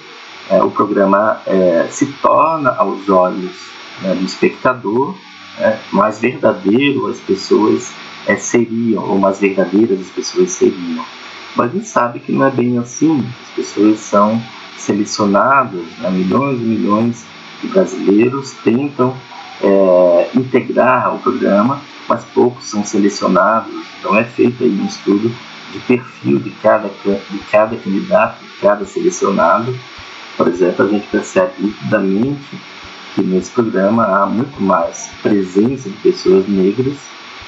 é, 0.50 0.62
o 0.64 0.72
programa 0.72 1.42
é, 1.46 1.88
se 1.92 2.08
torna 2.22 2.72
aos 2.72 3.08
olhos 3.08 3.70
né, 4.02 4.16
do 4.16 4.26
espectador, 4.26 5.16
é, 5.60 5.78
mais 5.92 6.20
verdadeiro 6.20 7.08
as 7.08 7.20
pessoas 7.20 7.92
é, 8.28 8.36
seriam, 8.36 9.04
ou 9.04 9.18
mais 9.18 9.40
verdadeiras 9.40 10.00
as 10.00 10.10
pessoas 10.10 10.52
seriam. 10.52 11.06
Mas 11.56 11.72
a 11.72 11.74
gente 11.74 11.88
sabe 11.88 12.20
que 12.20 12.32
não 12.32 12.46
é 12.46 12.52
bem 12.52 12.78
assim, 12.78 13.26
as 13.44 13.50
pessoas 13.56 14.00
são 14.00 14.42
selecionadas, 14.78 15.86
né, 16.00 16.10
milhões 16.10 16.60
e 16.60 16.64
milhões 16.64 17.26
de 17.62 17.68
brasileiros 17.68 18.54
tentam 18.64 19.16
é, 19.62 20.30
integrar 20.36 21.16
o 21.16 21.20
programa 21.20 21.82
mas 22.10 22.26
poucos 22.34 22.66
são 22.66 22.84
selecionados. 22.84 23.72
Então 24.00 24.18
é 24.18 24.24
feito 24.24 24.64
aí 24.64 24.72
um 24.72 24.86
estudo 24.86 25.32
de 25.72 25.80
perfil 25.82 26.40
de 26.40 26.50
cada, 26.50 26.90
de 26.90 27.40
cada 27.52 27.78
candidato, 27.78 28.44
de 28.44 28.60
cada 28.60 28.84
selecionado. 28.86 29.78
Por 30.36 30.48
exemplo, 30.48 30.86
a 30.86 30.90
gente 30.90 31.08
percebe 31.08 31.54
nitidamente 31.60 32.60
que 33.20 33.26
nesse 33.26 33.52
programa 33.52 34.06
há 34.06 34.26
muito 34.26 34.62
mais 34.64 35.10
presença 35.22 35.90
de 35.90 35.98
pessoas 35.98 36.48
negras 36.48 36.98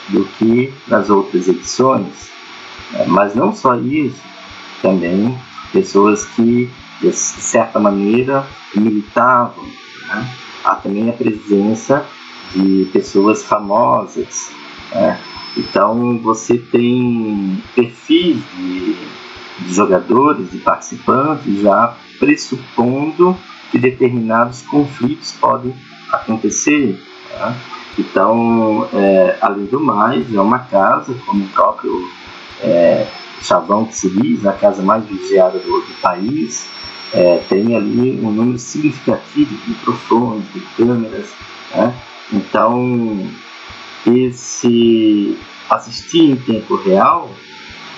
do 0.10 0.26
que 0.38 0.74
nas 0.88 1.10
outras 1.10 1.48
edições. 1.48 2.30
É, 2.94 3.06
mas 3.06 3.36
não 3.36 3.56
só 3.56 3.76
isso, 3.76 4.22
também 4.82 5.38
pessoas 5.72 6.26
que, 6.26 6.70
de 7.00 7.14
certa 7.14 7.80
maneira, 7.80 8.46
militavam. 8.76 9.64
Né? 9.64 10.30
Há 10.66 10.76
também 10.76 11.10
a 11.10 11.14
presença 11.14 12.06
de 12.54 12.90
pessoas 12.92 13.44
famosas. 13.44 14.52
Né? 14.94 15.18
Então 15.56 16.18
você 16.18 16.58
tem 16.58 17.64
perfis 17.74 18.38
de, 18.58 18.96
de 19.60 19.74
jogadores, 19.74 20.52
de 20.52 20.58
participantes, 20.58 21.62
já 21.62 21.96
pressupondo 22.20 23.38
que 23.72 23.80
determinados 23.80 24.62
conflitos 24.64 25.32
podem 25.34 25.74
acontecer. 26.12 27.02
Tá? 27.32 27.56
Então, 27.98 28.88
é, 28.94 29.38
além 29.42 29.66
do 29.66 29.80
mais, 29.80 30.34
é 30.34 30.40
uma 30.40 30.60
casa, 30.60 31.16
como 31.26 31.46
o 31.46 31.50
próprio 31.50 32.08
é, 32.62 33.08
Chavão 33.42 33.86
que 33.86 33.96
se 33.96 34.10
diz, 34.10 34.46
a 34.46 34.54
casa 34.54 34.84
mais 34.84 35.04
vigiada 35.06 35.58
do, 35.58 35.82
do 35.82 36.02
país, 36.02 36.68
é, 37.14 37.44
tem 37.50 37.76
ali 37.76 38.20
um 38.22 38.32
número 38.32 38.58
significativo 38.58 39.56
de 39.56 39.70
microfones, 39.70 40.46
de 40.54 40.60
câmeras. 40.78 41.30
Né? 41.76 41.94
Então, 42.32 43.28
esse 44.06 45.38
assistir 45.70 46.32
em 46.32 46.36
tempo 46.36 46.76
real, 46.76 47.30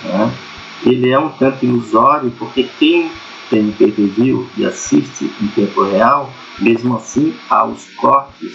né, 0.04 0.32
ele 0.86 1.10
é 1.10 1.18
um 1.18 1.30
tanto 1.30 1.66
ilusório, 1.66 2.32
porque 2.38 2.64
quem 2.80 3.12
tem 3.54 3.72
pay-per-view 3.72 4.50
e 4.58 4.66
assiste 4.66 5.32
em 5.40 5.48
tempo 5.50 5.84
real, 5.84 6.34
mesmo 6.60 6.96
assim 6.96 7.36
há 7.52 7.64
os 7.64 7.86
cortes, 7.98 8.52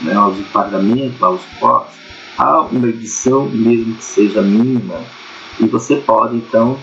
né, 0.00 0.14
aos 0.14 0.38
pagamentos, 0.46 1.22
aos 1.22 1.42
cortes, 1.60 1.94
há 2.38 2.62
uma 2.62 2.88
edição, 2.88 3.44
mesmo 3.50 3.94
que 3.96 4.04
seja 4.04 4.40
mínima, 4.40 5.02
e 5.60 5.66
você 5.66 5.96
pode 5.96 6.36
então 6.36 6.78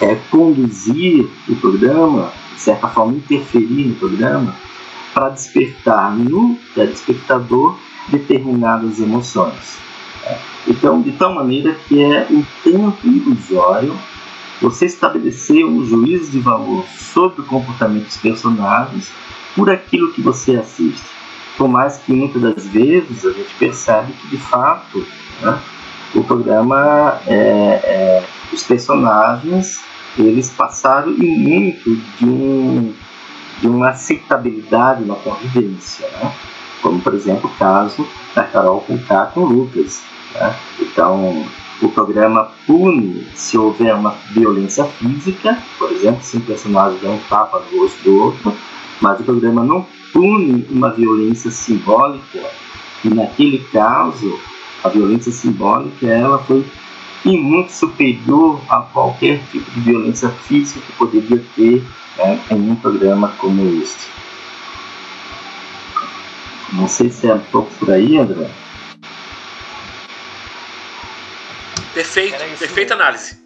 é, 0.00 0.16
conduzir 0.32 1.30
o 1.48 1.54
programa, 1.54 2.32
de 2.54 2.60
certa 2.60 2.88
forma 2.88 3.14
interferir 3.14 3.86
no 3.86 3.94
programa, 3.94 4.56
para 5.12 5.28
despertar 5.28 6.16
no 6.16 6.58
telespectador 6.74 7.78
determinadas 8.08 8.98
emoções. 8.98 9.78
Então, 10.66 11.00
de 11.02 11.12
tal 11.12 11.32
maneira 11.34 11.74
que 11.86 12.02
é 12.02 12.26
um 12.30 12.42
tanto 12.64 13.06
ilusório 13.06 13.96
você 14.60 14.86
estabelecer 14.86 15.64
um 15.64 15.84
juízo 15.84 16.30
de 16.30 16.40
valor 16.40 16.84
sobre 17.12 17.42
o 17.42 17.44
comportamento 17.44 18.04
dos 18.04 18.16
personagens 18.16 19.10
por 19.54 19.70
aquilo 19.70 20.12
que 20.12 20.20
você 20.20 20.56
assiste. 20.56 21.04
Por 21.56 21.68
mais 21.68 21.98
que 21.98 22.12
muitas 22.12 22.42
das 22.42 22.66
vezes 22.66 23.24
a 23.24 23.30
gente 23.30 23.54
percebe 23.54 24.12
que, 24.12 24.28
de 24.28 24.38
fato, 24.38 25.06
né, 25.40 25.60
o 26.14 26.22
programa, 26.24 27.20
é, 27.26 27.34
é, 27.34 28.24
os 28.52 28.62
personagens, 28.62 29.80
eles 30.18 30.50
passaram 30.50 31.12
em 31.12 31.38
muito 31.38 31.96
de, 32.18 32.24
um, 32.24 32.94
de 33.60 33.68
uma 33.68 33.90
aceitabilidade 33.90 35.04
na 35.04 35.14
convivência. 35.14 36.08
Né? 36.08 36.32
Como, 36.82 37.00
por 37.00 37.14
exemplo, 37.14 37.50
o 37.50 37.58
caso 37.58 38.06
da 38.34 38.44
Carol 38.44 38.80
com 38.80 38.98
K 38.98 39.26
com 39.26 39.44
Lucas. 39.44 40.02
Né? 40.34 40.54
Então, 40.80 41.44
o 41.82 41.88
programa 41.88 42.50
pune 42.66 43.26
se 43.34 43.58
houver 43.58 43.94
uma 43.94 44.14
violência 44.32 44.84
física, 44.84 45.58
por 45.78 45.90
exemplo, 45.92 46.22
se 46.22 46.36
um 46.36 46.40
personagem 46.40 46.98
der 46.98 47.10
um 47.10 47.18
tapa 47.28 47.62
no 47.70 47.80
rosto 47.80 48.02
do 48.04 48.22
outro, 48.22 48.54
mas 49.00 49.20
o 49.20 49.24
programa 49.24 49.64
não 49.64 49.86
pune 50.12 50.66
uma 50.70 50.90
violência 50.90 51.50
simbólica, 51.50 52.40
e 53.04 53.08
naquele 53.08 53.58
caso, 53.72 54.38
a 54.82 54.88
violência 54.88 55.32
simbólica 55.32 56.06
ela 56.06 56.38
foi 56.38 56.64
e 57.24 57.38
muito 57.38 57.72
superior 57.72 58.60
a 58.68 58.80
qualquer 58.80 59.40
tipo 59.50 59.70
de 59.70 59.80
violência 59.80 60.28
física 60.28 60.80
que 60.80 60.92
poderia 60.92 61.42
ter 61.56 61.82
né, 62.18 62.38
em 62.50 62.70
um 62.70 62.76
programa 62.76 63.32
como 63.38 63.66
este. 63.82 64.10
Não 66.72 66.86
sei 66.86 67.08
se 67.08 67.26
é 67.26 67.34
um 67.34 67.40
pouco 67.40 67.70
por 67.78 67.90
aí, 67.90 68.18
André. 68.18 68.50
Perfeito, 71.94 72.36
perfeita 72.58 72.94
análise. 72.94 73.38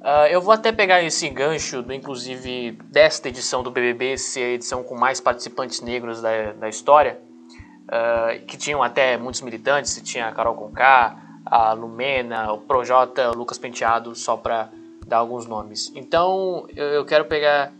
Uh, 0.00 0.26
eu 0.30 0.40
vou 0.40 0.52
até 0.52 0.72
pegar 0.72 1.00
esse 1.00 1.28
gancho, 1.28 1.80
do, 1.80 1.92
inclusive, 1.92 2.72
desta 2.90 3.28
edição 3.28 3.62
do 3.62 3.70
BBB 3.70 4.18
ser 4.18 4.40
a 4.40 4.48
edição 4.48 4.82
com 4.82 4.96
mais 4.96 5.20
participantes 5.20 5.80
negros 5.80 6.20
da, 6.20 6.52
da 6.54 6.68
história, 6.68 7.20
uh, 7.84 8.44
que 8.46 8.56
tinham 8.56 8.82
até 8.82 9.16
muitos 9.16 9.42
militantes, 9.42 10.02
tinha 10.02 10.26
a 10.26 10.32
Carol 10.32 10.56
Conká, 10.56 11.22
a 11.46 11.72
Lumena, 11.72 12.52
o 12.52 12.58
Projota, 12.58 13.30
o 13.30 13.34
Lucas 13.36 13.56
Penteado, 13.56 14.12
só 14.16 14.36
para 14.36 14.70
dar 15.06 15.18
alguns 15.18 15.46
nomes. 15.46 15.92
Então, 15.94 16.66
eu, 16.74 16.86
eu 16.86 17.04
quero 17.04 17.26
pegar 17.26 17.72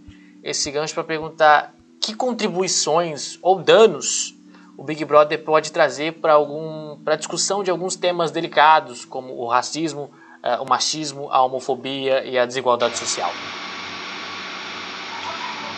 esse 0.45 0.71
gancho 0.71 0.95
para 0.95 1.03
perguntar 1.03 1.75
que 2.01 2.15
contribuições 2.15 3.37
ou 3.43 3.61
danos 3.61 4.39
o 4.81 4.83
Big 4.83 5.05
Brother 5.05 5.45
pode 5.45 5.71
trazer 5.71 6.15
para 6.15 6.33
algum 6.33 6.97
para 7.05 7.15
discussão 7.15 7.63
de 7.63 7.71
alguns 7.71 7.97
temas 7.97 8.31
delicados 8.31 9.05
como 9.05 9.35
o 9.35 9.47
racismo, 9.47 10.11
uh, 10.43 10.63
o 10.63 10.67
machismo, 10.67 11.29
a 11.31 11.43
homofobia 11.43 12.25
e 12.25 12.39
a 12.39 12.47
desigualdade 12.47 12.97
social. 12.97 13.31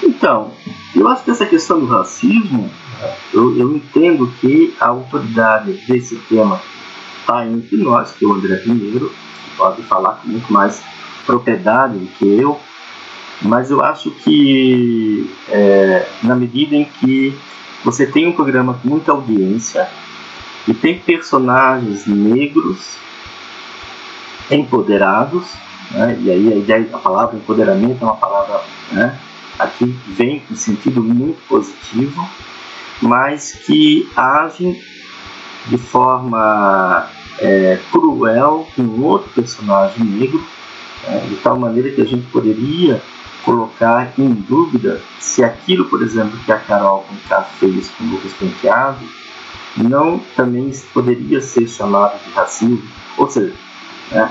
Então, 0.01 0.53
eu 0.95 1.09
acho 1.09 1.25
que 1.25 1.33
essa 1.33 1.45
questão 1.45 1.81
do 1.81 1.87
racismo, 1.87 2.71
eu, 3.35 3.59
eu 3.59 3.75
entendo 3.75 4.33
que 4.41 4.73
a 4.79 4.87
autoridade 4.87 5.73
desse 5.89 6.17
tema 6.29 6.63
está 7.19 7.45
entre 7.45 7.79
nós, 7.79 8.13
que 8.13 8.25
é 8.25 8.29
o 8.29 8.35
André 8.35 8.55
Pinheiro, 8.59 9.13
pode 9.57 9.83
falar 9.83 10.21
com 10.23 10.29
muito 10.29 10.53
mais 10.53 10.81
propriedade 11.27 11.99
do 11.99 12.07
que 12.07 12.25
eu, 12.25 12.61
mas 13.43 13.69
eu 13.69 13.83
acho 13.83 14.13
que 14.13 15.29
é, 15.49 16.09
na 16.23 16.37
medida 16.37 16.77
em 16.77 16.85
que 16.85 17.37
você 17.85 18.07
tem 18.07 18.27
um 18.27 18.33
programa 18.33 18.75
com 18.75 18.89
muita 18.89 19.13
audiência 19.13 19.89
e 20.67 20.75
tem 20.75 20.99
personagens 20.99 22.07
negros 22.07 22.97
empoderados, 24.51 25.53
né? 25.91 26.19
e 26.21 26.31
aí 26.31 26.53
a 26.53 26.57
ideia, 26.57 26.89
a 26.93 26.99
palavra 26.99 27.37
empoderamento 27.37 28.03
é 28.03 28.05
uma 28.05 28.17
palavra 28.17 28.61
né, 28.93 29.19
aqui 29.59 29.87
vem 30.09 30.43
no 30.49 30.57
sentido 30.57 31.03
muito 31.03 31.41
positivo, 31.49 32.29
mas 33.01 33.53
que 33.53 34.09
agem 34.15 34.81
de 35.67 35.79
forma 35.79 37.09
é, 37.39 37.79
cruel 37.91 38.67
com 38.77 39.01
outro 39.01 39.31
personagem 39.31 40.05
negro, 40.05 40.45
é, 41.09 41.19
de 41.19 41.37
tal 41.37 41.59
maneira 41.59 41.91
que 41.91 42.01
a 42.01 42.07
gente 42.07 42.27
poderia 42.31 43.03
colocar 43.45 44.13
em 44.19 44.33
dúvida 44.33 45.01
se 45.19 45.43
aquilo, 45.43 45.87
por 45.87 46.03
exemplo, 46.03 46.39
que 46.45 46.53
a 46.53 46.59
Carol 46.59 47.05
Conká 47.09 47.43
fez 47.43 47.89
com 47.91 48.05
o 48.05 48.11
Lucas 48.11 48.33
Penteado 48.35 49.05
não 49.77 50.19
também 50.37 50.71
poderia 50.93 51.41
ser 51.41 51.67
chamado 51.67 52.19
de 52.23 52.31
racismo. 52.33 52.83
Ou 53.17 53.29
seja, 53.29 53.55
né, 54.11 54.31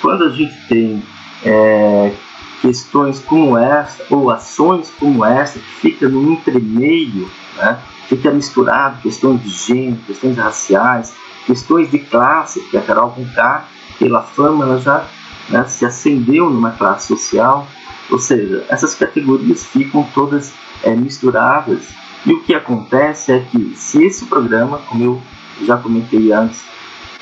quando 0.00 0.24
a 0.24 0.30
gente 0.30 0.54
tem 0.68 1.02
é, 1.44 2.12
questões 2.60 3.20
como 3.20 3.56
essa, 3.56 4.02
ou 4.10 4.30
ações 4.30 4.90
como 4.98 5.24
essa, 5.24 5.58
que 5.58 5.72
fica 5.80 6.08
no 6.08 6.32
entremeio, 6.32 7.30
né, 7.56 7.78
fica 8.08 8.30
misturado 8.30 9.00
questões 9.02 9.42
de 9.42 9.50
gênero, 9.50 10.00
questões 10.06 10.36
raciais, 10.36 11.14
questões 11.46 11.90
de 11.90 11.98
classe, 11.98 12.60
que 12.70 12.76
a 12.76 12.82
Carol 12.82 13.10
Conká, 13.10 13.64
pela 13.98 14.22
fama, 14.22 14.64
ela 14.64 14.78
já 14.78 15.04
né, 15.48 15.64
se 15.64 15.84
acendeu 15.84 16.48
numa 16.48 16.70
classe 16.72 17.08
social, 17.08 17.66
ou 18.10 18.18
seja, 18.18 18.64
essas 18.68 18.94
categorias 18.94 19.66
ficam 19.66 20.02
todas 20.14 20.52
é, 20.82 20.94
misturadas. 20.94 21.88
E 22.26 22.32
o 22.32 22.42
que 22.42 22.54
acontece 22.54 23.32
é 23.32 23.40
que 23.40 23.74
se 23.76 24.04
esse 24.04 24.24
programa, 24.26 24.78
como 24.88 25.04
eu 25.04 25.22
já 25.64 25.76
comentei 25.76 26.32
antes, 26.32 26.64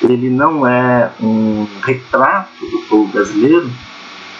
ele 0.02 0.28
não 0.28 0.66
é 0.66 1.10
um 1.20 1.66
retrato 1.82 2.64
do 2.70 2.78
povo 2.88 3.12
brasileiro, 3.12 3.70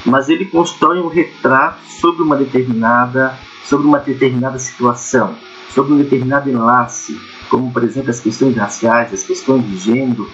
mas 0.04 0.28
ele 0.28 0.44
constrói 0.44 1.00
um 1.00 1.08
retrato 1.08 1.78
sobre 2.00 2.22
uma 2.22 2.36
determinada, 2.36 3.36
sobre 3.64 3.86
uma 3.86 3.98
determinada 3.98 4.58
situação, 4.58 5.34
sobre 5.70 5.94
um 5.94 5.98
determinado 5.98 6.48
enlace, 6.50 7.18
como 7.48 7.72
por 7.72 7.82
exemplo 7.84 8.10
as 8.10 8.20
questões 8.20 8.56
raciais, 8.56 9.12
as 9.12 9.22
questões 9.22 9.66
de 9.66 9.76
gênero, 9.76 10.30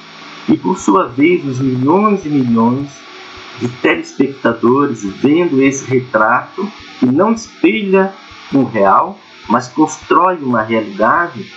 e 0.49 0.57
por 0.57 0.79
sua 0.79 1.07
vez 1.09 1.45
os 1.47 1.61
milhões 1.61 2.25
e 2.27 2.29
milhões 2.29 2.91
de 3.63 3.69
telespectadores 3.69 5.05
vendo 5.05 5.63
esse 5.63 5.89
retrato 5.89 6.69
que 6.99 7.07
não 7.07 7.33
espelha 7.33 8.13
um 8.53 8.65
real, 8.65 9.17
mas 9.49 9.69
constrói 9.69 10.37
uma 10.39 10.63
realidade, 10.63 11.49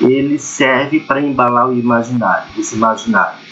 ele 0.00 0.38
serve 0.38 1.00
para 1.00 1.20
embalar 1.20 1.68
o 1.68 1.78
imaginário, 1.78 2.48
os 2.56 2.72
imaginários. 2.72 3.42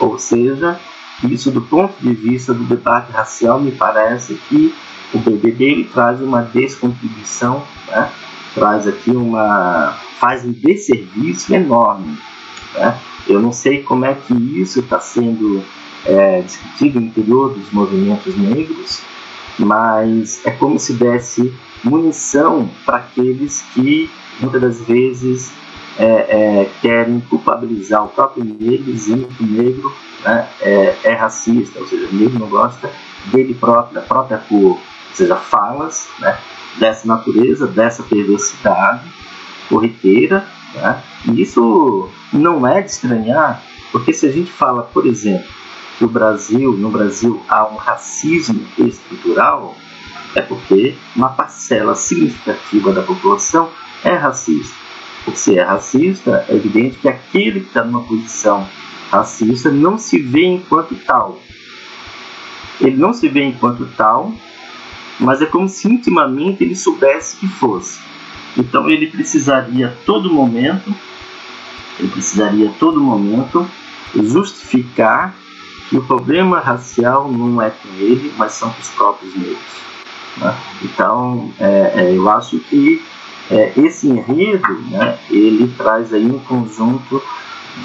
Ou 0.00 0.18
seja, 0.18 0.80
isso 1.24 1.50
do 1.50 1.60
ponto 1.60 1.94
de 2.00 2.14
vista 2.14 2.54
do 2.54 2.64
debate 2.64 3.12
racial 3.12 3.60
me 3.60 3.72
parece 3.72 4.34
que 4.48 4.74
o 5.12 5.18
BBB 5.18 5.88
traz 5.92 6.20
uma 6.22 6.40
descontribuição, 6.40 7.62
né? 7.88 8.10
traz 8.54 8.88
aqui 8.88 9.10
uma 9.10 9.94
faz 10.18 10.42
um 10.42 10.52
desserviço 10.52 11.54
enorme. 11.54 12.16
Né? 12.74 12.98
Eu 13.28 13.40
não 13.40 13.52
sei 13.52 13.82
como 13.82 14.06
é 14.06 14.14
que 14.14 14.32
isso 14.58 14.80
está 14.80 14.98
sendo 14.98 15.62
é, 16.06 16.44
no 16.80 17.00
interior 17.00 17.54
dos 17.54 17.70
movimentos 17.72 18.36
negros, 18.36 19.02
mas 19.58 20.44
é 20.44 20.50
como 20.50 20.78
se 20.78 20.94
desse 20.94 21.52
munição 21.82 22.68
para 22.84 22.98
aqueles 22.98 23.62
que 23.74 24.10
muitas 24.40 24.60
das 24.60 24.80
vezes 24.82 25.52
é, 25.98 26.04
é, 26.04 26.70
querem 26.80 27.20
culpabilizar 27.20 28.04
o 28.04 28.08
próprio 28.08 28.44
negro, 28.44 28.92
dizendo 28.92 29.26
que 29.28 29.42
o 29.42 29.46
negro 29.46 29.92
né, 30.24 30.48
é, 30.60 30.94
é, 31.04 31.12
racista, 31.14 31.78
ou 31.78 31.86
seja, 31.86 32.06
o 32.06 32.14
negro 32.14 32.38
não 32.38 32.48
gosta 32.48 32.90
dele 33.26 33.54
próprio, 33.54 33.94
da 33.94 34.02
própria 34.02 34.38
cor, 34.38 34.72
ou 34.72 34.80
seja, 35.14 35.36
falas 35.36 36.08
né, 36.20 36.36
dessa 36.78 37.08
natureza, 37.08 37.66
dessa 37.66 38.02
perversidade 38.02 39.10
corriqueira, 39.68 40.46
Né? 40.74 41.02
E 41.26 41.40
isso 41.42 42.10
não 42.32 42.66
é 42.66 42.82
de 42.82 42.90
estranhar, 42.90 43.62
porque 43.90 44.12
se 44.12 44.26
a 44.26 44.32
gente 44.32 44.52
fala, 44.52 44.82
por 44.82 45.06
exemplo, 45.06 45.48
que 45.98 46.04
o 46.04 46.08
Brasil, 46.08 46.72
no 46.72 46.90
Brasil 46.90 47.42
há 47.48 47.66
um 47.66 47.76
racismo 47.76 48.66
estrutural, 48.78 49.74
é 50.34 50.42
porque 50.42 50.94
uma 51.14 51.30
parcela 51.30 51.94
significativa 51.94 52.92
da 52.92 53.02
população 53.02 53.70
é 54.04 54.14
racista. 54.14 54.74
Porque 55.24 55.38
se 55.38 55.58
é 55.58 55.62
racista, 55.62 56.44
é 56.48 56.54
evidente 56.54 56.98
que 56.98 57.08
aquele 57.08 57.60
que 57.60 57.66
está 57.68 57.82
numa 57.82 58.02
posição 58.02 58.68
racista 59.10 59.70
não 59.70 59.96
se 59.96 60.18
vê 60.18 60.44
enquanto 60.44 60.94
tal. 61.06 61.40
Ele 62.80 62.96
não 62.96 63.14
se 63.14 63.28
vê 63.28 63.44
enquanto 63.44 63.86
tal, 63.96 64.32
mas 65.18 65.40
é 65.40 65.46
como 65.46 65.68
se 65.68 65.88
intimamente 65.88 66.62
ele 66.62 66.76
soubesse 66.76 67.36
que 67.38 67.48
fosse. 67.48 67.98
Então 68.56 68.88
ele 68.88 69.06
precisaria 69.06 69.88
a 69.88 69.92
todo 70.04 70.32
momento, 70.32 70.94
ele 71.98 72.08
precisaria 72.08 72.68
a 72.68 72.72
todo 72.74 73.00
momento 73.00 73.66
justificar 74.14 75.34
que 75.88 75.96
o 75.96 76.02
problema 76.02 76.60
racial 76.60 77.30
não 77.30 77.60
é 77.62 77.70
com 77.70 77.88
ele, 77.98 78.32
mas 78.36 78.52
são 78.52 78.70
com 78.70 78.80
os 78.80 78.88
próprios 78.90 79.34
negros. 79.34 79.58
Né? 80.38 80.54
Então, 80.82 81.52
é, 81.58 81.92
é, 81.94 82.16
eu 82.16 82.28
acho 82.30 82.58
que 82.58 83.04
é, 83.50 83.72
esse 83.76 84.08
enredo, 84.08 84.72
né, 84.90 85.18
ele 85.30 85.72
traz 85.76 86.12
aí 86.12 86.26
um 86.26 86.38
conjunto 86.40 87.22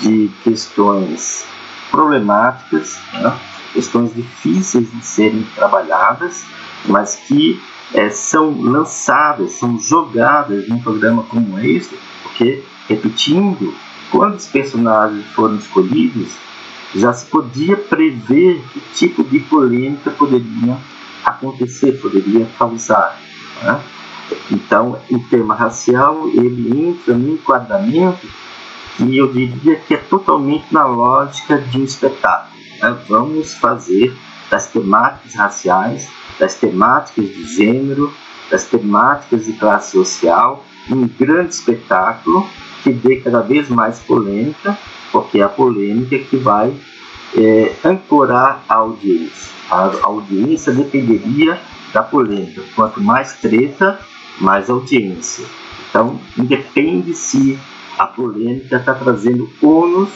de 0.02 0.32
questões 0.44 1.46
problemáticas, 1.92 3.00
né, 3.14 3.38
questões 3.74 4.14
difíceis 4.14 4.92
de 4.92 5.06
serem 5.06 5.46
trabalhadas, 5.56 6.44
mas 6.86 7.16
que 7.16 7.62
é, 7.94 8.10
são 8.10 8.60
lançadas, 8.62 9.54
são 9.54 9.78
jogadas 9.78 10.68
num 10.68 10.80
programa 10.80 11.24
como 11.24 11.60
este, 11.60 11.98
porque, 12.24 12.64
repetindo, 12.88 13.74
quando 14.10 14.36
os 14.36 14.48
personagens 14.48 15.26
foram 15.28 15.56
escolhidos, 15.56 16.32
já 16.96 17.14
se 17.14 17.26
podia 17.26 17.78
prever 17.78 18.62
que 18.72 18.80
tipo 18.94 19.24
de 19.24 19.40
polêmica 19.40 20.12
poderia 20.12 20.78
acontecer, 21.24 21.94
poderia 21.94 22.48
causar. 22.58 23.20
Né? 23.62 23.82
Então, 24.52 25.00
o 25.10 25.20
tema 25.30 25.56
racial 25.56 26.28
ele 26.28 26.88
entra 26.88 27.14
no 27.14 27.34
enquadramento 27.34 28.28
que 28.98 29.18
eu 29.18 29.32
diria 29.32 29.78
que 29.78 29.94
é 29.94 29.98
totalmente 29.98 30.66
na 30.72 30.86
lógica 30.86 31.58
de 31.58 31.80
um 31.80 31.84
espetáculo. 31.84 32.60
Né? 32.82 32.98
Vamos 33.08 33.54
fazer 33.54 34.16
das 34.50 34.68
temáticas 34.68 35.34
raciais, 35.34 36.10
das 36.38 36.56
temáticas 36.56 37.26
de 37.26 37.46
gênero, 37.46 38.14
das 38.50 38.66
temáticas 38.66 39.46
de 39.46 39.54
classe 39.54 39.92
social, 39.92 40.66
um 40.90 41.08
grande 41.08 41.54
espetáculo 41.54 42.46
que 42.84 42.92
dê 42.92 43.18
cada 43.18 43.42
vez 43.42 43.70
mais 43.70 44.00
polêmica, 44.00 44.78
porque 45.12 45.40
é 45.40 45.44
a 45.44 45.50
polêmica 45.50 46.18
que 46.18 46.38
vai 46.38 46.74
é, 47.36 47.74
ancorar 47.84 48.64
a 48.68 48.76
audiência. 48.76 49.52
A 49.70 49.92
audiência 50.04 50.74
dependeria 50.74 51.60
da 51.94 52.04
polêmica. 52.04 52.62
Quanto 52.76 53.02
mais 53.02 53.34
treta, 53.34 54.00
mais 54.40 54.70
audiência. 54.70 55.46
Então, 55.90 56.20
independe 56.38 57.14
se 57.14 57.58
a 57.98 58.06
polêmica 58.06 58.78
está 58.78 58.94
trazendo 58.94 59.50
ônus 59.62 60.10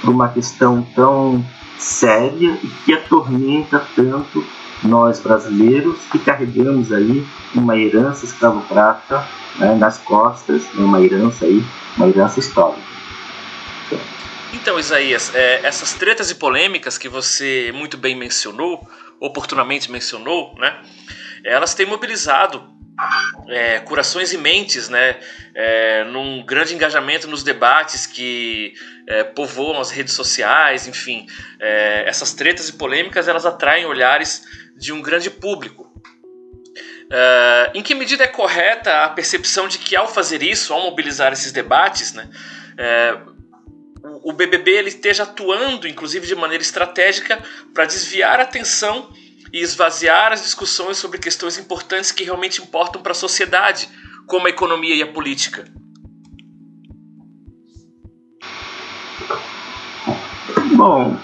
para 0.00 0.10
uma 0.10 0.28
questão 0.28 0.86
tão 0.94 1.44
séria 1.78 2.58
e 2.62 2.68
que 2.84 2.92
atormenta 2.92 3.82
tanto 3.96 4.44
nós 4.82 5.18
brasileiros 5.20 5.98
que 6.10 6.18
carregamos 6.18 6.92
aí 6.92 7.26
uma 7.54 7.76
herança 7.76 8.24
escravocrata 8.24 9.24
né, 9.56 9.74
nas 9.74 9.98
costas, 9.98 10.62
uma 10.74 11.00
herança 11.00 11.44
aí, 11.44 11.62
uma 11.96 12.08
herança 12.08 12.40
histórica. 12.40 12.94
Então, 14.52 14.78
Isaías, 14.78 15.34
é, 15.34 15.66
essas 15.66 15.94
tretas 15.94 16.30
e 16.30 16.36
polêmicas 16.36 16.96
que 16.96 17.08
você 17.08 17.72
muito 17.74 17.96
bem 17.96 18.14
mencionou, 18.14 18.86
oportunamente 19.20 19.90
mencionou, 19.90 20.54
né? 20.56 20.80
Elas 21.44 21.74
têm 21.74 21.86
mobilizado 21.86 22.74
é, 23.48 23.80
corações 23.80 24.32
e 24.32 24.38
mentes, 24.38 24.88
né, 24.88 25.18
é, 25.54 26.04
num 26.04 26.44
grande 26.44 26.74
engajamento 26.74 27.28
nos 27.28 27.42
debates 27.42 28.06
que 28.06 28.74
é, 29.06 29.24
povoam 29.24 29.80
as 29.80 29.90
redes 29.90 30.14
sociais, 30.14 30.86
enfim, 30.86 31.26
é, 31.60 32.04
essas 32.06 32.32
tretas 32.32 32.68
e 32.68 32.74
polêmicas 32.74 33.28
elas 33.28 33.44
atraem 33.44 33.84
olhares 33.84 34.44
de 34.76 34.92
um 34.92 35.02
grande 35.02 35.30
público. 35.30 35.92
É, 37.10 37.70
em 37.74 37.82
que 37.82 37.94
medida 37.94 38.24
é 38.24 38.26
correta 38.26 39.04
a 39.04 39.08
percepção 39.10 39.68
de 39.68 39.78
que 39.78 39.94
ao 39.94 40.08
fazer 40.08 40.42
isso, 40.42 40.72
ao 40.72 40.82
mobilizar 40.82 41.32
esses 41.32 41.52
debates, 41.52 42.12
né, 42.12 42.28
é, 42.76 43.18
o 44.22 44.32
BBB 44.32 44.70
ele 44.70 44.88
esteja 44.88 45.22
atuando, 45.22 45.86
inclusive 45.86 46.26
de 46.26 46.34
maneira 46.34 46.62
estratégica, 46.62 47.42
para 47.72 47.84
desviar 47.84 48.40
a 48.40 48.42
atenção 48.42 49.10
e 49.52 49.60
esvaziar 49.60 50.32
as 50.32 50.42
discussões 50.42 50.96
sobre 50.96 51.18
questões 51.18 51.58
importantes 51.58 52.10
que 52.10 52.24
realmente 52.24 52.60
importam 52.60 53.00
para 53.00 53.12
a 53.12 53.14
sociedade, 53.14 53.88
como 54.26 54.46
a 54.46 54.50
economia 54.50 54.94
e 54.94 55.02
a 55.02 55.06
política. 55.06 55.64
Bom, 60.74 61.18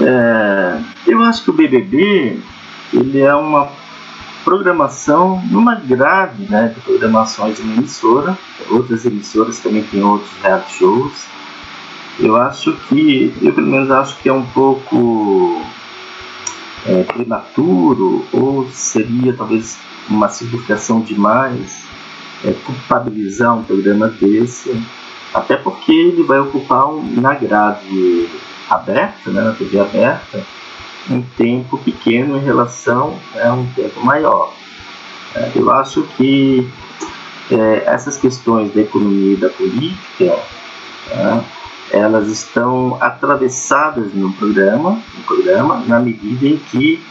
é, 0.00 0.80
eu 1.06 1.22
acho 1.22 1.44
que 1.44 1.50
o 1.50 1.52
BBB 1.52 2.40
ele 2.92 3.20
é 3.20 3.34
uma 3.34 3.79
programação 4.44 5.42
numa 5.50 5.74
grade 5.74 6.46
né, 6.50 6.72
de 6.74 6.80
programações 6.80 7.56
de 7.56 7.62
uma 7.62 7.74
emissora. 7.74 8.36
Outras 8.70 9.04
emissoras 9.04 9.58
também 9.58 9.82
têm 9.84 10.02
outros 10.02 10.30
reality 10.42 10.78
shows. 10.78 11.24
Eu 12.18 12.36
acho 12.36 12.76
que, 12.88 13.34
eu 13.40 13.52
pelo 13.52 13.66
menos 13.66 13.90
acho 13.90 14.18
que 14.18 14.28
é 14.28 14.32
um 14.32 14.44
pouco 14.46 15.62
é, 16.86 17.02
prematuro 17.04 18.24
ou 18.32 18.68
seria 18.70 19.32
talvez 19.34 19.78
uma 20.08 20.28
simplificação 20.28 21.00
demais 21.00 21.84
é, 22.44 22.52
culpabilizar 22.64 23.56
um 23.56 23.62
programa 23.62 24.08
desse, 24.08 24.82
até 25.32 25.56
porque 25.56 25.92
ele 25.92 26.22
vai 26.22 26.40
ocupar 26.40 26.88
um, 26.88 27.02
na 27.20 27.34
grade 27.34 28.28
aberta, 28.68 29.30
né, 29.30 29.42
na 29.42 29.52
TV 29.52 29.78
aberta, 29.78 30.44
um 31.08 31.22
tempo 31.22 31.78
pequeno 31.78 32.36
em 32.36 32.44
relação 32.44 33.18
né, 33.34 33.44
a 33.44 33.52
um 33.52 33.66
tempo 33.72 34.04
maior. 34.04 34.52
É, 35.34 35.52
eu 35.54 35.70
acho 35.70 36.02
que 36.16 36.68
é, 37.50 37.84
essas 37.86 38.16
questões 38.16 38.72
da 38.74 38.80
economia 38.80 39.34
e 39.34 39.36
da 39.36 39.48
política 39.48 40.38
né, 41.08 41.44
elas 41.90 42.28
estão 42.28 42.96
atravessadas 43.00 44.12
no 44.14 44.32
programa, 44.32 45.02
no 45.14 45.24
programa 45.24 45.82
na 45.86 45.98
medida 45.98 46.46
em 46.46 46.56
que, 46.56 47.02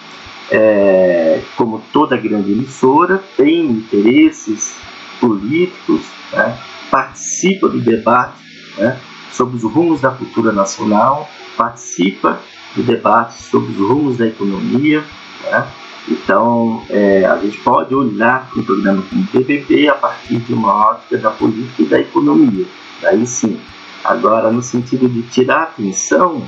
é, 0.52 1.41
como 1.58 1.82
toda 1.91 2.15
grande 2.15 2.52
emissora, 2.52 3.21
tem 3.36 3.65
interesses 3.65 4.78
políticos, 5.19 6.02
né, 6.32 6.58
participa 6.89 7.67
do 7.67 7.82
debate 7.82 8.38
né, 8.78 8.97
sobre 9.32 9.58
os 9.58 9.63
rumos 9.63 10.02
da 10.02 10.12
cultura 10.12 10.52
nacional, 10.52 11.30
participa 11.58 12.39
do 12.75 12.84
debate 12.84 13.41
sobre 13.41 13.71
os 13.71 13.77
rumos 13.77 14.17
da 14.17 14.27
economia. 14.27 15.03
Né, 15.43 15.67
então, 16.08 16.84
é, 16.89 17.25
a 17.25 17.38
gente 17.38 17.58
pode 17.60 17.93
olhar 17.93 18.49
para 18.49 18.60
o 18.60 18.65
programa 18.65 19.03
como 19.10 19.27
PPP 19.27 19.88
a 19.89 19.95
partir 19.95 20.38
de 20.39 20.53
uma 20.53 20.91
ótica 20.91 21.17
da 21.17 21.29
política 21.29 21.84
e 21.84 21.86
da 21.86 21.99
economia. 21.99 22.65
Daí 23.01 23.25
sim, 23.27 23.60
Agora, 24.03 24.51
no 24.51 24.62
sentido 24.62 25.10
de 25.10 25.23
tirar 25.23 25.63
atenção, 25.63 26.41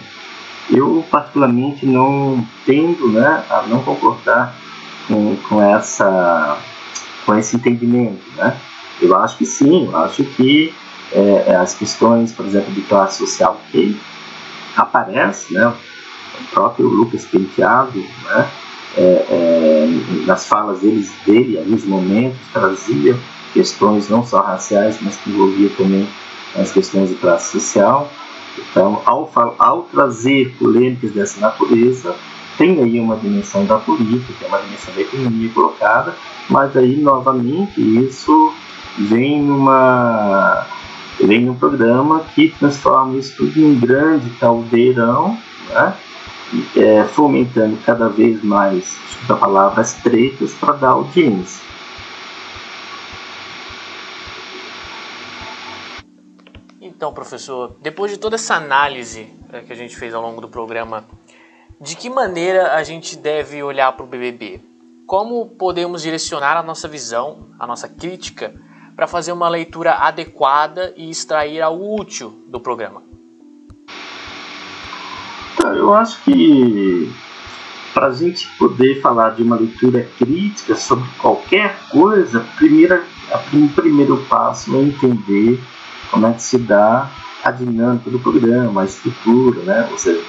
eu 0.69 1.05
particularmente 1.11 1.85
não 1.85 2.45
tendo 2.65 3.09
né, 3.09 3.43
a 3.49 3.63
não 3.63 3.83
concordar 3.83 4.55
com, 5.07 5.35
com, 5.47 5.61
essa, 5.61 6.57
com 7.25 7.35
esse 7.35 7.57
entendimento. 7.57 8.23
Né? 8.35 8.57
Eu 9.01 9.15
acho 9.17 9.37
que 9.37 9.45
sim, 9.45 9.85
eu 9.85 9.97
acho 9.97 10.23
que 10.23 10.73
é 11.11 11.55
as 11.55 11.73
questões, 11.73 12.31
por 12.31 12.45
exemplo, 12.45 12.71
de 12.71 12.81
classe 12.81 13.17
social 13.17 13.59
que 13.69 13.99
aparece, 14.77 15.53
né? 15.53 15.73
O 16.39 16.43
próprio 16.51 16.87
Lucas 16.87 17.25
Penteado, 17.25 17.99
né? 17.99 18.49
É, 18.97 19.01
é, 19.01 19.87
nas 20.25 20.45
falas 20.45 20.81
deles, 20.81 21.11
dele, 21.25 21.57
alguns 21.57 21.85
momentos, 21.85 22.39
trazia 22.51 23.17
questões 23.53 24.09
não 24.09 24.25
só 24.25 24.41
raciais, 24.41 24.97
mas 25.01 25.15
que 25.17 25.29
envolvia 25.29 25.69
também 25.77 26.07
as 26.55 26.71
questões 26.71 27.09
de 27.09 27.15
classe 27.15 27.51
social. 27.51 28.11
Então, 28.57 29.01
ao, 29.05 29.31
ao 29.57 29.83
trazer 29.83 30.53
polêmicas 30.59 31.11
dessa 31.11 31.39
natureza, 31.39 32.15
tem 32.57 32.81
aí 32.81 32.99
uma 32.99 33.15
dimensão 33.15 33.65
da 33.65 33.77
política, 33.77 34.45
uma 34.47 34.59
dimensão 34.59 34.93
da 34.93 35.01
economia 35.01 35.49
colocada, 35.49 36.15
mas 36.49 36.75
aí 36.75 36.97
novamente 36.97 37.79
isso 37.81 38.53
vem 38.97 39.41
numa 39.41 40.67
vem 41.19 41.45
num 41.45 41.55
programa 41.55 42.23
que 42.33 42.49
transforma 42.49 43.17
isso 43.17 43.35
tudo 43.37 43.59
em 43.59 43.65
um 43.65 43.79
grande 43.79 44.29
caldeirão, 44.31 45.37
né? 45.71 45.97
é, 46.75 47.03
fomentando 47.05 47.77
cada 47.85 48.09
vez 48.09 48.43
mais, 48.43 48.97
a 49.29 49.35
palavra, 49.35 49.81
as 49.81 49.93
tretas 49.93 50.53
para 50.53 50.73
dar 50.73 50.89
audiência. 50.89 51.61
Então, 56.79 57.13
professor, 57.13 57.75
depois 57.81 58.11
de 58.11 58.17
toda 58.17 58.35
essa 58.35 58.55
análise 58.55 59.27
é, 59.51 59.61
que 59.61 59.73
a 59.73 59.75
gente 59.75 59.95
fez 59.95 60.13
ao 60.13 60.21
longo 60.21 60.41
do 60.41 60.49
programa, 60.49 61.05
de 61.79 61.95
que 61.95 62.09
maneira 62.09 62.75
a 62.75 62.83
gente 62.83 63.15
deve 63.15 63.63
olhar 63.63 63.91
para 63.93 64.03
o 64.03 64.07
BBB? 64.07 64.61
Como 65.07 65.47
podemos 65.47 66.03
direcionar 66.03 66.57
a 66.57 66.63
nossa 66.63 66.87
visão, 66.87 67.49
a 67.59 67.65
nossa 67.65 67.87
crítica, 67.87 68.53
para 68.95 69.07
fazer 69.07 69.31
uma 69.31 69.49
leitura 69.49 69.93
adequada 69.93 70.93
e 70.95 71.09
extrair 71.09 71.61
algo 71.61 71.99
útil 71.99 72.43
do 72.47 72.59
programa? 72.59 73.10
Eu 75.63 75.93
acho 75.93 76.23
que 76.23 77.11
para 77.93 78.07
a 78.07 78.11
gente 78.11 78.47
poder 78.57 79.01
falar 79.01 79.31
de 79.31 79.43
uma 79.43 79.57
leitura 79.57 80.07
crítica 80.17 80.75
sobre 80.75 81.07
qualquer 81.19 81.77
coisa, 81.89 82.45
primeira, 82.57 83.03
o 83.53 83.67
primeiro 83.69 84.17
passo 84.29 84.75
é 84.75 84.79
entender 84.81 85.59
como 86.09 86.27
é 86.27 86.33
que 86.33 86.41
se 86.41 86.57
dá 86.57 87.09
a 87.43 87.51
dinâmica 87.51 88.09
do 88.09 88.19
programa, 88.19 88.81
a 88.81 88.85
estrutura, 88.85 89.61
né? 89.61 89.87
Ou 89.91 89.97
seja, 89.97 90.21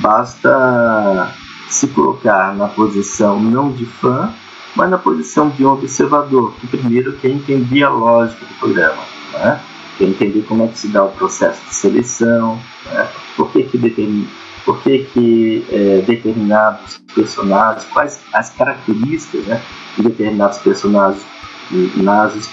basta 0.00 1.32
se 1.68 1.88
colocar 1.88 2.54
na 2.54 2.68
posição 2.68 3.40
não 3.40 3.72
de 3.72 3.86
fã, 3.86 4.32
mas 4.74 4.90
na 4.90 4.98
posição 4.98 5.48
de 5.50 5.64
um 5.64 5.72
observador, 5.72 6.52
que 6.60 6.66
primeiro 6.66 7.12
quer 7.14 7.30
entender 7.30 7.82
a 7.82 7.90
lógica 7.90 8.44
do 8.44 8.54
programa, 8.54 9.02
né? 9.32 9.60
quer 9.98 10.04
entender 10.04 10.42
como 10.42 10.64
é 10.64 10.68
que 10.68 10.78
se 10.78 10.88
dá 10.88 11.04
o 11.04 11.10
processo 11.10 11.62
de 11.68 11.74
seleção, 11.74 12.58
né? 12.86 13.08
por 13.36 13.50
que, 13.50 13.64
que 13.64 13.78
determina 13.78 14.28
por 14.64 14.80
que, 14.82 15.04
que 15.12 15.66
é, 15.70 16.02
determinados 16.06 17.00
personagens, 17.14 17.84
quais 17.92 18.20
as 18.32 18.50
características 18.50 19.46
né, 19.46 19.62
de 19.96 20.04
determinados 20.04 20.58
personagens 20.58 21.26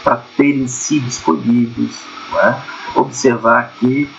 para 0.03 0.17
terem 0.37 0.67
sido 0.67 1.07
escolhidos. 1.07 1.97
Né? 2.33 2.61
Observar 2.95 3.73
que 3.79 4.09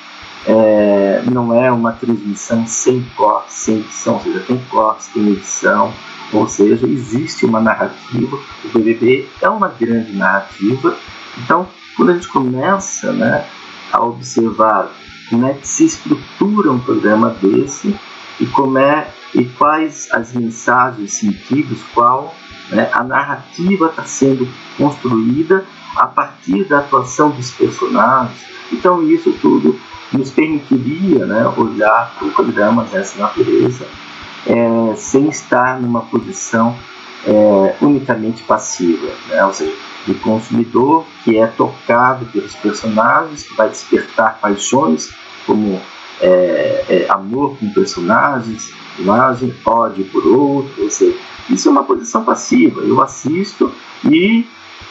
é, 0.47 1.23
não 1.31 1.55
é 1.55 1.71
uma 1.71 1.93
transmissão 1.93 2.67
sem 2.67 3.03
corte, 3.17 3.53
sem 3.53 3.81
edição, 3.81 4.15
ou 4.15 4.21
seja, 4.21 4.41
tem 4.41 4.59
cortes, 4.71 5.09
tem 5.09 5.29
edição, 5.29 5.93
ou 6.33 6.49
seja, 6.49 6.87
existe 6.87 7.45
uma 7.45 7.61
narrativa. 7.61 8.39
O 8.65 8.69
BBB 8.73 9.29
é 9.41 9.49
uma 9.49 9.69
grande 9.69 10.13
narrativa. 10.13 10.97
Então, 11.39 11.67
quando 11.97 12.11
a 12.11 12.15
gente 12.15 12.29
começa 12.29 13.13
né, 13.13 13.45
a 13.93 14.03
observar 14.03 14.91
como 15.31 15.47
é 15.47 15.55
que 15.55 15.67
se 15.67 15.87
estrutura 15.87 16.71
um 16.71 16.81
programa 16.81 17.31
desse 17.41 17.97
e 18.39 18.47
como 18.47 18.79
é 18.79 19.09
e 19.33 19.45
quais 19.45 20.09
as 20.11 20.35
mensagens, 20.35 21.13
sentidos, 21.13 21.79
qual 21.95 22.35
né, 22.71 22.91
a 22.93 23.05
narrativa 23.05 23.87
está 23.87 24.05
sendo 24.05 24.49
construída 24.77 25.65
a 25.97 26.07
partir 26.07 26.65
da 26.65 26.81
atuação 26.81 27.31
dos 27.31 27.51
personagens. 27.53 28.45
Então 28.73 29.03
isso 29.03 29.33
tudo 29.41 29.79
nos 30.13 30.31
permitiria 30.31 31.25
né, 31.25 31.47
olhar 31.57 32.13
para 32.19 32.27
o 32.27 32.33
programa 32.33 32.85
dessa 32.85 33.19
natureza 33.19 33.87
é, 34.47 34.95
sem 34.97 35.29
estar 35.29 35.81
numa 35.81 36.01
posição 36.03 36.77
é, 37.27 37.77
unicamente 37.81 38.43
passiva, 38.43 39.09
né? 39.29 39.45
ou 39.45 39.53
seja, 39.53 39.77
de 40.07 40.15
consumidor 40.15 41.05
que 41.25 41.37
é 41.39 41.47
tocado 41.47 42.27
pelos 42.27 42.55
personagens, 42.55 43.43
que 43.43 43.55
vai 43.55 43.69
despertar 43.69 44.39
paixões 44.41 45.11
como 45.47 45.81
é, 46.21 46.85
é, 46.89 47.07
amor 47.11 47.57
com 47.59 47.73
personagens, 47.73 48.73
imagem, 48.99 49.55
ódio 49.65 50.05
por 50.07 50.27
outro, 50.27 50.85
ou 50.85 50.91
seja, 50.91 51.17
isso 51.49 51.69
é 51.69 51.71
uma 51.71 51.85
posição 51.85 52.25
passiva. 52.25 52.81
Eu 52.83 53.01
assisto 53.03 53.73
e 54.05 54.47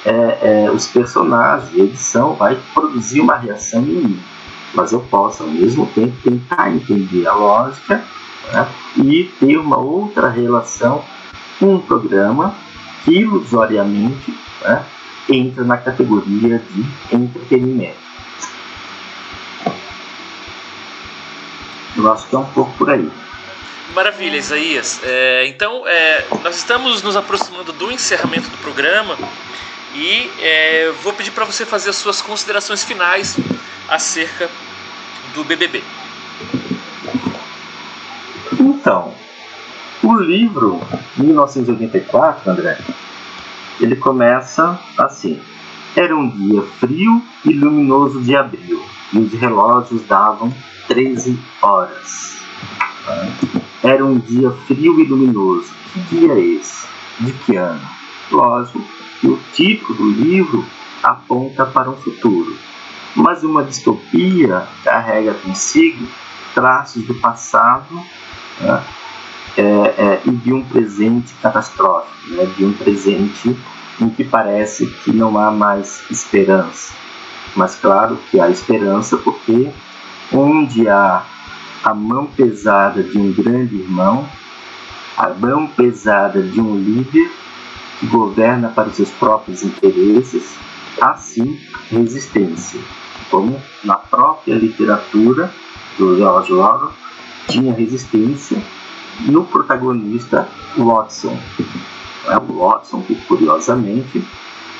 é, 0.05 0.65
é, 0.65 0.71
os 0.71 0.87
personagens, 0.87 1.73
a 1.73 1.83
edição 1.83 2.33
vai 2.33 2.57
produzir 2.73 3.21
uma 3.21 3.35
reação 3.35 3.81
em 3.81 3.85
mim, 3.85 4.19
mas 4.73 4.91
eu 4.91 4.99
posso 5.01 5.43
ao 5.43 5.49
mesmo 5.49 5.85
tempo 5.87 6.15
tentar 6.23 6.71
entender 6.71 7.27
a 7.27 7.33
lógica 7.33 8.03
né, 8.53 8.67
e 8.97 9.25
ter 9.39 9.57
uma 9.57 9.77
outra 9.77 10.29
relação 10.29 11.03
com 11.59 11.75
o 11.75 11.81
programa 11.81 12.55
que 13.03 13.11
ilusoriamente 13.11 14.33
né, 14.61 14.85
entra 15.29 15.63
na 15.63 15.77
categoria 15.77 16.59
de 16.59 17.15
entretenimento. 17.15 17.97
Eu 21.95 22.11
acho 22.11 22.27
que 22.27 22.35
é 22.35 22.39
um 22.39 22.45
pouco 22.45 22.71
por 22.77 22.89
aí. 22.89 23.09
Maravilha, 23.93 24.37
Isaías. 24.37 25.01
É, 25.03 25.47
então, 25.47 25.87
é, 25.87 26.25
nós 26.43 26.55
estamos 26.55 27.01
nos 27.01 27.15
aproximando 27.15 27.73
do 27.73 27.91
encerramento 27.91 28.49
do 28.49 28.57
programa 28.57 29.17
e 29.95 30.29
é, 30.39 30.91
vou 31.01 31.11
pedir 31.13 31.31
para 31.31 31.45
você 31.45 31.65
fazer 31.65 31.89
as 31.89 31.95
suas 31.95 32.21
considerações 32.21 32.83
finais 32.83 33.37
acerca 33.87 34.49
do 35.33 35.43
BBB. 35.43 35.83
Então, 38.59 39.13
o 40.03 40.15
livro 40.15 40.79
1984, 41.17 42.49
André, 42.49 42.77
ele 43.79 43.95
começa 43.95 44.79
assim: 44.97 45.39
Era 45.95 46.15
um 46.15 46.29
dia 46.29 46.61
frio 46.79 47.21
e 47.45 47.53
luminoso 47.53 48.21
de 48.21 48.35
abril, 48.35 48.83
e 49.13 49.19
os 49.19 49.33
relógios 49.33 50.05
davam 50.05 50.53
13 50.87 51.39
horas. 51.61 52.39
Era 53.83 54.05
um 54.05 54.19
dia 54.19 54.51
frio 54.67 54.99
e 54.99 55.05
luminoso. 55.05 55.71
Que 55.93 55.99
dia 56.01 56.33
é 56.33 56.39
esse? 56.39 56.87
De 57.19 57.31
que 57.31 57.55
ano? 57.55 57.81
Lógico 58.31 58.83
que 59.19 59.27
o 59.27 59.39
título 59.53 59.95
do 59.95 60.11
livro 60.11 60.65
aponta 61.01 61.65
para 61.65 61.89
um 61.89 61.95
futuro, 61.95 62.55
mas 63.15 63.43
uma 63.43 63.63
distopia 63.63 64.67
carrega 64.83 65.33
consigo 65.33 66.07
traços 66.53 67.03
do 67.03 67.15
passado 67.15 67.95
né, 68.59 68.83
é, 69.57 69.61
é, 69.61 70.21
e 70.25 70.31
de 70.31 70.53
um 70.53 70.63
presente 70.63 71.33
catastrófico, 71.41 72.33
né, 72.33 72.45
de 72.57 72.65
um 72.65 72.73
presente 72.73 73.57
em 73.99 74.09
que 74.09 74.23
parece 74.23 74.87
que 74.87 75.11
não 75.11 75.37
há 75.37 75.51
mais 75.51 76.03
esperança. 76.09 76.93
Mas 77.55 77.75
claro 77.75 78.17
que 78.29 78.39
há 78.39 78.49
esperança 78.49 79.17
porque 79.17 79.71
onde 80.31 80.87
há 80.87 81.23
a 81.83 81.93
mão 81.93 82.27
pesada 82.27 83.03
de 83.03 83.17
um 83.17 83.33
grande 83.33 83.75
irmão, 83.75 84.27
a 85.17 85.29
mão 85.29 85.67
pesada 85.67 86.41
de 86.41 86.61
um 86.61 86.77
líder 86.77 87.29
que 87.99 88.07
governa 88.07 88.69
para 88.69 88.89
os 88.89 88.95
seus 88.95 89.09
próprios 89.11 89.63
interesses, 89.63 90.55
há 91.01 91.15
sim 91.15 91.59
resistência, 91.89 92.79
como 93.29 93.61
na 93.83 93.95
própria 93.95 94.55
literatura 94.55 95.51
do 95.97 96.17
George 96.17 96.53
Orwell 96.53 96.93
tinha 97.47 97.73
resistência 97.73 98.61
no 99.21 99.45
protagonista 99.45 100.47
Watson. 100.77 101.37
É 102.27 102.37
o 102.37 102.59
Watson 102.59 103.01
que, 103.01 103.15
curiosamente, 103.15 104.25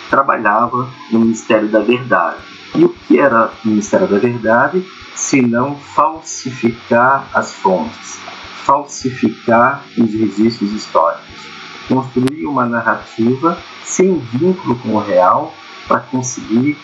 trabalhava 0.10 0.89
no 1.12 1.19
Ministério 1.19 1.67
da 1.69 1.80
Verdade. 1.80 2.38
E 2.75 2.86
o 2.86 2.89
que 2.89 3.19
era 3.19 3.52
o 3.63 3.67
Ministério 3.67 4.08
da 4.08 4.17
Verdade? 4.17 4.86
se 5.19 5.41
não 5.41 5.75
falsificar 5.75 7.28
as 7.34 7.54
fontes, 7.54 8.17
falsificar 8.63 9.84
os 9.97 10.12
registros 10.13 10.71
históricos, 10.71 11.45
construir 11.88 12.45
uma 12.45 12.65
narrativa 12.65 13.58
sem 13.84 14.17
vínculo 14.17 14.78
com 14.80 14.95
o 14.95 14.99
real 14.99 15.54
para 15.88 15.99
conseguir 15.99 16.78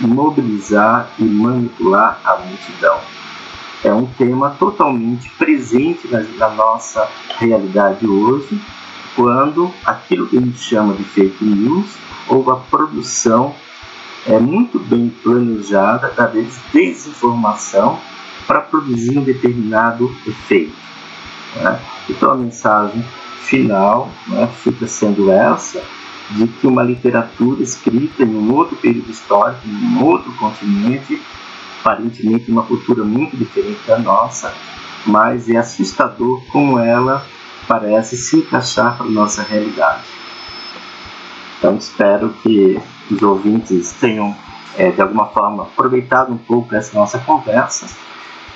mobilizar 0.00 1.08
e 1.18 1.24
manipular 1.24 2.20
a 2.24 2.36
multidão. 2.36 3.00
É 3.84 3.92
um 3.92 4.06
tema 4.06 4.50
totalmente 4.50 5.28
presente 5.30 6.06
na, 6.08 6.20
na 6.20 6.50
nossa 6.50 7.08
realidade 7.38 8.06
hoje, 8.06 8.60
quando 9.16 9.72
aquilo 9.84 10.28
que 10.28 10.38
a 10.38 10.40
gente 10.40 10.58
chama 10.58 10.94
de 10.94 11.02
fake 11.02 11.44
news 11.44 11.96
ou 12.28 12.48
a 12.50 12.56
produção 12.56 13.54
é 14.26 14.38
muito 14.38 14.78
bem 14.78 15.12
planejada 15.22 16.10
da 16.10 16.30
desinformação 16.72 17.98
para 18.46 18.60
produzir 18.60 19.18
um 19.18 19.24
determinado 19.24 20.14
efeito. 20.26 20.76
Né? 21.56 21.80
Então 22.08 22.30
a 22.30 22.36
mensagem 22.36 23.04
final 23.40 24.08
né, 24.28 24.48
fica 24.62 24.86
sendo 24.86 25.30
essa 25.30 25.82
de 26.30 26.46
que 26.46 26.66
uma 26.66 26.82
literatura 26.82 27.62
escrita 27.62 28.22
em 28.22 28.34
um 28.34 28.54
outro 28.54 28.76
período 28.76 29.10
histórico, 29.10 29.66
em 29.66 29.74
um 29.74 30.04
outro 30.04 30.32
continente, 30.34 31.20
aparentemente 31.82 32.50
uma 32.50 32.62
cultura 32.62 33.02
muito 33.02 33.36
diferente 33.36 33.80
da 33.86 33.98
nossa, 33.98 34.54
mas 35.04 35.48
é 35.50 35.56
assustador 35.56 36.40
como 36.52 36.78
ela 36.78 37.26
parece 37.66 38.16
se 38.16 38.38
encaixar 38.38 38.96
para 38.96 39.06
a 39.06 39.10
nossa 39.10 39.42
realidade. 39.42 40.02
Então 41.58 41.76
espero 41.76 42.30
que 42.42 42.80
os 43.10 43.22
ouvintes 43.22 43.92
tenham, 44.00 44.34
é, 44.76 44.90
de 44.90 45.02
alguma 45.02 45.26
forma, 45.26 45.64
aproveitado 45.64 46.32
um 46.32 46.38
pouco 46.38 46.74
essa 46.74 46.96
nossa 46.96 47.18
conversa 47.18 47.86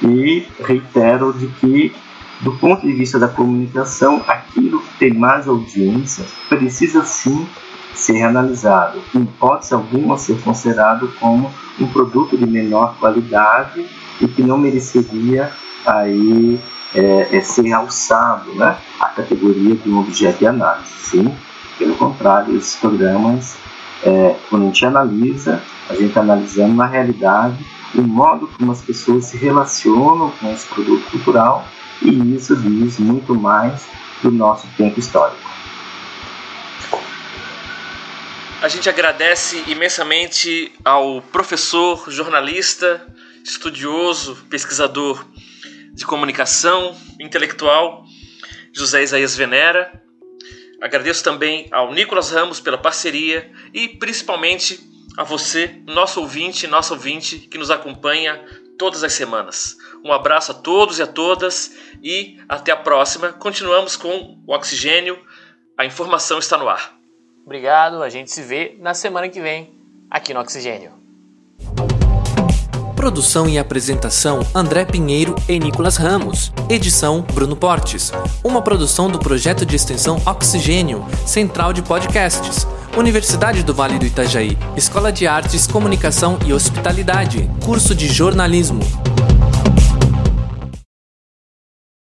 e 0.02 0.46
reitero 0.64 1.32
de 1.32 1.46
que, 1.48 1.94
do 2.40 2.52
ponto 2.52 2.86
de 2.86 2.92
vista 2.92 3.18
da 3.18 3.28
comunicação, 3.28 4.22
aquilo 4.26 4.80
que 4.80 4.98
tem 4.98 5.14
mais 5.14 5.48
audiência 5.48 6.24
precisa 6.48 7.04
sim 7.04 7.46
ser 7.94 8.22
analisado, 8.22 9.00
em 9.14 9.22
hipótese 9.22 9.72
alguma 9.72 10.18
ser 10.18 10.38
considerado 10.42 11.10
como 11.18 11.50
um 11.80 11.86
produto 11.86 12.36
de 12.36 12.46
menor 12.46 12.96
qualidade 12.98 13.86
e 14.20 14.28
que 14.28 14.42
não 14.42 14.58
mereceria 14.58 15.52
aí 15.84 16.58
é, 16.94 17.36
é 17.36 17.40
ser 17.42 17.72
alçado 17.72 18.54
né, 18.54 18.76
à 19.00 19.06
categoria 19.06 19.74
de 19.74 19.90
um 19.90 20.00
objeto 20.00 20.38
de 20.38 20.46
análise. 20.46 20.90
Sim, 21.02 21.34
pelo 21.78 21.94
contrário, 21.96 22.56
esses 22.56 22.76
programas, 22.76 23.56
é, 24.02 24.36
quando 24.48 24.62
a 24.62 24.66
gente 24.66 24.86
analisa, 24.86 25.62
a 25.88 25.92
gente 25.94 26.06
está 26.06 26.20
analisando 26.20 26.74
na 26.74 26.86
realidade 26.86 27.64
o 27.94 28.02
modo 28.02 28.48
como 28.58 28.72
as 28.72 28.82
pessoas 28.82 29.26
se 29.26 29.36
relacionam 29.36 30.30
com 30.30 30.52
esse 30.52 30.66
produto 30.66 31.10
cultural 31.10 31.66
e 32.02 32.34
isso 32.34 32.56
diz 32.56 32.98
muito 32.98 33.34
mais 33.34 33.86
do 34.22 34.30
nosso 34.30 34.66
tempo 34.76 34.98
histórico. 34.98 35.46
A 38.66 38.68
gente 38.68 38.88
agradece 38.88 39.62
imensamente 39.68 40.72
ao 40.84 41.22
professor, 41.22 42.10
jornalista, 42.10 43.06
estudioso, 43.44 44.44
pesquisador 44.50 45.24
de 45.94 46.04
comunicação, 46.04 47.00
intelectual, 47.20 48.04
José 48.72 49.04
Isaías 49.04 49.36
Venera. 49.36 50.02
Agradeço 50.82 51.22
também 51.22 51.68
ao 51.70 51.94
Nicolas 51.94 52.32
Ramos 52.32 52.58
pela 52.58 52.76
parceria 52.76 53.48
e 53.72 53.86
principalmente 53.86 54.80
a 55.16 55.22
você, 55.22 55.80
nosso 55.86 56.20
ouvinte, 56.20 56.66
nosso 56.66 56.92
ouvinte 56.92 57.38
que 57.38 57.58
nos 57.58 57.70
acompanha 57.70 58.44
todas 58.76 59.04
as 59.04 59.12
semanas. 59.12 59.76
Um 60.04 60.12
abraço 60.12 60.50
a 60.50 60.54
todos 60.56 60.98
e 60.98 61.02
a 61.02 61.06
todas 61.06 61.72
e 62.02 62.36
até 62.48 62.72
a 62.72 62.76
próxima. 62.76 63.32
Continuamos 63.32 63.94
com 63.94 64.42
o 64.44 64.52
Oxigênio. 64.52 65.24
A 65.78 65.84
informação 65.84 66.40
está 66.40 66.58
no 66.58 66.68
ar. 66.68 66.95
Obrigado, 67.46 68.02
a 68.02 68.08
gente 68.08 68.32
se 68.32 68.42
vê 68.42 68.76
na 68.80 68.92
semana 68.92 69.28
que 69.28 69.40
vem 69.40 69.70
aqui 70.10 70.34
no 70.34 70.40
Oxigênio. 70.40 70.90
Produção 72.96 73.48
e 73.48 73.56
apresentação 73.56 74.40
André 74.52 74.84
Pinheiro 74.84 75.32
e 75.48 75.56
Nicolas 75.60 75.96
Ramos. 75.96 76.52
Edição 76.68 77.22
Bruno 77.22 77.54
Portes. 77.54 78.10
Uma 78.42 78.60
produção 78.60 79.08
do 79.08 79.20
projeto 79.20 79.64
de 79.64 79.76
extensão 79.76 80.20
Oxigênio, 80.26 81.06
Central 81.24 81.72
de 81.72 81.82
Podcasts. 81.82 82.66
Universidade 82.96 83.62
do 83.62 83.72
Vale 83.72 84.00
do 84.00 84.06
Itajaí, 84.06 84.58
Escola 84.76 85.12
de 85.12 85.28
Artes, 85.28 85.68
Comunicação 85.68 86.40
e 86.44 86.52
Hospitalidade, 86.52 87.48
curso 87.64 87.94
de 87.94 88.08
jornalismo. 88.08 88.80